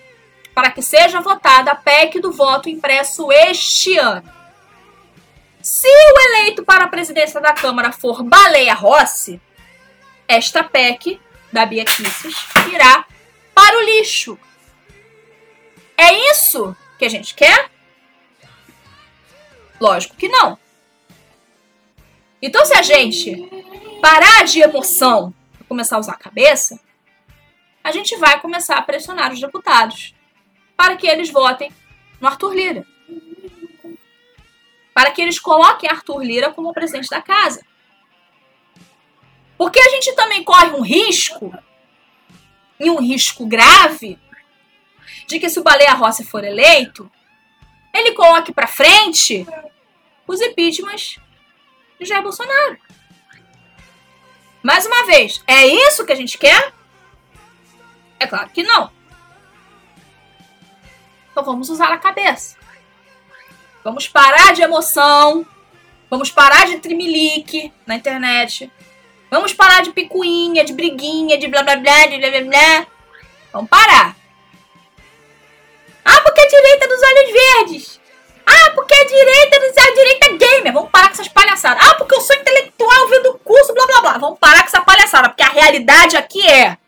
[0.54, 4.30] para que seja votada a PEC do voto impresso este ano.
[5.62, 9.40] Se o eleito para a presidência da Câmara for Baleia Rossi,
[10.26, 11.20] esta PEC
[11.52, 12.34] da Bia Kisses
[12.72, 13.04] irá
[13.54, 14.38] para o lixo.
[16.00, 17.70] É isso que a gente quer?
[19.78, 20.58] Lógico que não.
[22.40, 23.36] Então, se a gente
[24.00, 26.80] parar de emoção e começar a usar a cabeça,
[27.84, 30.14] a gente vai começar a pressionar os deputados
[30.74, 31.70] para que eles votem
[32.18, 32.86] no Arthur Lira.
[34.94, 37.60] Para que eles coloquem Arthur Lira como presidente da casa.
[39.58, 41.52] Porque a gente também corre um risco,
[42.80, 44.18] e um risco grave,
[45.26, 47.10] de que se o Baleia Rossi for eleito,
[47.92, 49.46] ele coloque para frente
[50.26, 51.18] os impeachments
[51.98, 52.78] de Jair Bolsonaro.
[54.62, 56.72] Mais uma vez, é isso que a gente quer?
[58.18, 58.90] É claro que não.
[61.30, 62.56] Então vamos usar a cabeça.
[63.82, 65.46] Vamos parar de emoção.
[66.10, 68.70] Vamos parar de trimelique na internet.
[69.30, 72.86] Vamos parar de picuinha, de briguinha, de blá blá blá, de blá blá blá.
[73.52, 74.16] Vamos parar.
[76.40, 78.00] Porque a direita dos olhos verdes.
[78.46, 80.72] Ah, porque a direita dos a direita é gamer.
[80.72, 81.86] Vamos parar com essas palhaçadas.
[81.86, 84.18] Ah, porque eu sou intelectual vendo curso, blá blá blá.
[84.18, 86.78] Vamos parar com essa palhaçada, porque a realidade aqui é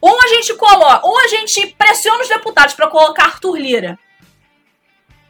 [0.00, 3.98] ou a gente coloca, ou a gente pressiona os deputados para colocar Arthur Lira,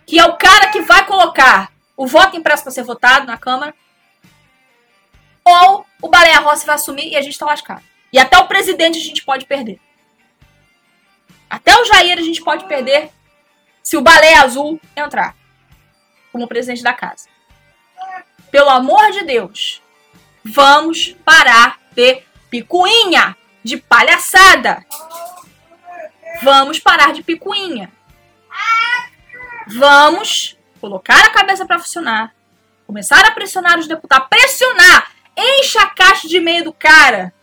[0.07, 3.75] que é o cara que vai colocar o voto impresso para ser votado na Câmara,
[5.45, 7.83] ou o Baleia Rossi vai assumir e a gente tá lascado.
[8.13, 9.81] E até o presidente a gente pode perder.
[11.49, 13.11] Até o Jair a gente pode perder
[13.91, 15.35] se o Baleia Azul entrar
[16.31, 17.29] como presidente da casa.
[18.49, 19.83] Pelo amor de Deus,
[20.45, 24.87] vamos parar de picuinha de palhaçada.
[26.41, 27.91] Vamos parar de picuinha.
[29.67, 32.33] Vamos colocar a cabeça para funcionar.
[32.87, 34.29] Começar a pressionar os deputados.
[34.29, 35.11] Pressionar!
[35.37, 37.35] Enche a caixa de e-mail do cara.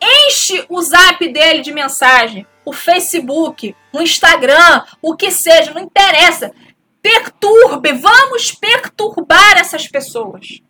[0.00, 2.46] Enche o zap dele de mensagem.
[2.64, 6.52] O Facebook, o Instagram, o que seja, não interessa.
[7.00, 10.60] Perturbe, vamos perturbar essas pessoas.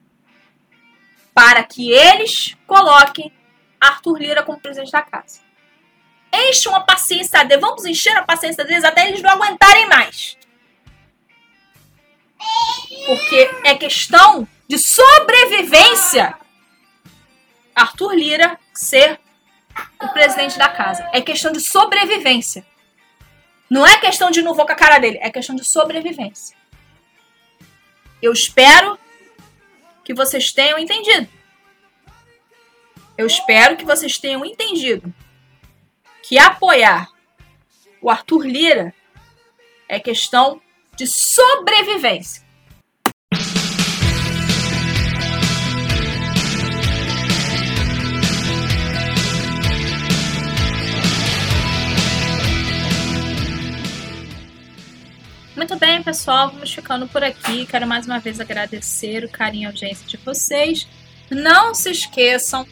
[1.34, 3.32] Para que eles coloquem
[3.80, 5.40] Arthur Lira como presidente da casa.
[6.32, 10.38] Encham a paciência deles, vamos encher a paciência deles até eles não aguentarem mais.
[13.06, 16.34] Porque é questão de sobrevivência
[17.74, 19.18] Arthur Lira ser
[20.00, 21.08] o presidente da casa.
[21.12, 22.64] É questão de sobrevivência.
[23.68, 26.56] Não é questão de não vou com a cara dele, é questão de sobrevivência.
[28.20, 28.98] Eu espero
[30.04, 31.28] que vocês tenham entendido.
[33.16, 35.12] Eu espero que vocês tenham entendido
[36.22, 37.08] que apoiar
[38.00, 38.94] o Arthur Lira
[39.88, 40.60] é questão
[40.96, 42.42] de sobrevivência.
[56.22, 57.66] Pessoal, vamos ficando por aqui.
[57.66, 60.86] Quero mais uma vez agradecer o carinho e audiência de vocês.
[61.28, 62.64] Não se esqueçam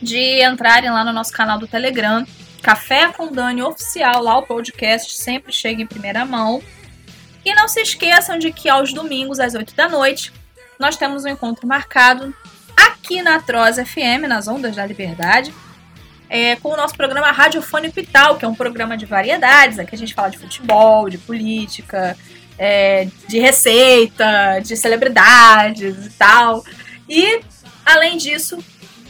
[0.00, 2.24] de entrarem lá no nosso canal do Telegram,
[2.62, 6.62] Café com Dani Oficial, lá o podcast sempre chega em primeira mão.
[7.44, 10.32] E não se esqueçam de que aos domingos, às 8 da noite,
[10.78, 12.32] nós temos um encontro marcado
[12.76, 15.52] aqui na Troz FM, nas Ondas da Liberdade,
[16.30, 19.80] é, com o nosso programa Radiofone Pital, que é um programa de variedades.
[19.80, 22.16] Aqui a gente fala de futebol, de política,
[22.64, 26.62] é, de receita, de celebridades e tal.
[27.08, 27.40] E,
[27.84, 28.56] além disso,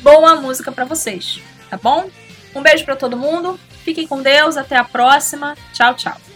[0.00, 1.38] boa música para vocês,
[1.68, 2.08] tá bom?
[2.54, 5.54] Um beijo para todo mundo, fiquem com Deus, até a próxima.
[5.74, 6.31] Tchau, tchau.